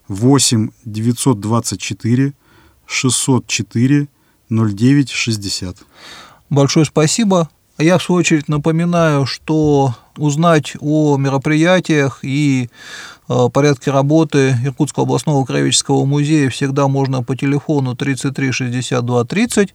8 0.09 0.71
924 0.85 2.33
604 2.87 4.09
0960. 4.49 5.77
Большое 6.49 6.87
спасибо. 6.87 7.51
Я, 7.79 7.99
в 7.99 8.03
свою 8.03 8.21
очередь, 8.21 8.49
напоминаю, 8.49 9.27
что 9.27 9.95
узнать 10.17 10.77
о 10.81 11.19
мероприятиях 11.19 12.21
и 12.23 12.71
э, 13.29 13.49
порядке 13.53 13.91
работы 13.91 14.57
Иркутского 14.65 15.05
областного 15.05 15.45
краеведческого 15.45 16.07
музея 16.07 16.49
всегда 16.49 16.89
можно 16.89 17.23
по 17.23 17.37
телефону 17.37 17.95
33 17.95 18.53
62 18.53 19.25
30 19.25 19.75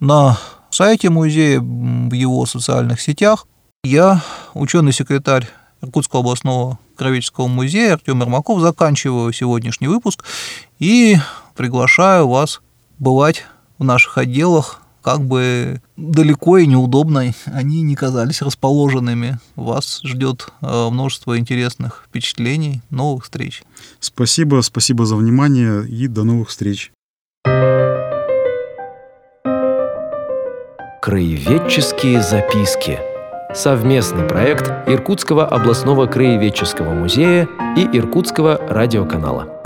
на 0.00 0.36
сайте 0.70 1.10
музея, 1.10 1.60
в 1.60 2.12
его 2.12 2.44
социальных 2.46 3.00
сетях. 3.00 3.46
Я, 3.84 4.24
ученый-секретарь 4.54 5.48
Иркутского 5.82 6.20
областного 6.20 6.78
краеведческого 6.96 7.46
музея 7.46 7.94
Артем 7.94 8.20
Ермаков, 8.20 8.60
заканчиваю 8.60 9.32
сегодняшний 9.32 9.88
выпуск 9.88 10.24
и 10.78 11.16
приглашаю 11.54 12.28
вас 12.28 12.60
бывать 12.98 13.44
в 13.78 13.84
наших 13.84 14.18
отделах 14.18 14.82
как 15.02 15.24
бы 15.24 15.80
далеко 15.96 16.58
и 16.58 16.66
неудобно 16.66 17.32
они 17.46 17.82
не 17.82 17.94
казались 17.94 18.42
расположенными. 18.42 19.38
Вас 19.56 20.00
ждет 20.04 20.48
э, 20.60 20.88
множество 20.90 21.38
интересных 21.38 22.04
впечатлений, 22.06 22.82
новых 22.90 23.24
встреч. 23.24 23.62
Спасибо, 24.00 24.60
спасибо 24.60 25.06
за 25.06 25.16
внимание 25.16 25.88
и 25.88 26.08
до 26.08 26.24
новых 26.24 26.50
встреч. 26.50 26.92
Краеведческие 31.00 32.22
записки. 32.22 32.98
Совместный 33.54 34.28
проект 34.28 34.70
Иркутского 34.86 35.46
областного 35.46 36.06
краеведческого 36.06 36.90
музея 36.90 37.48
и 37.76 37.96
Иркутского 37.96 38.60
радиоканала. 38.68 39.57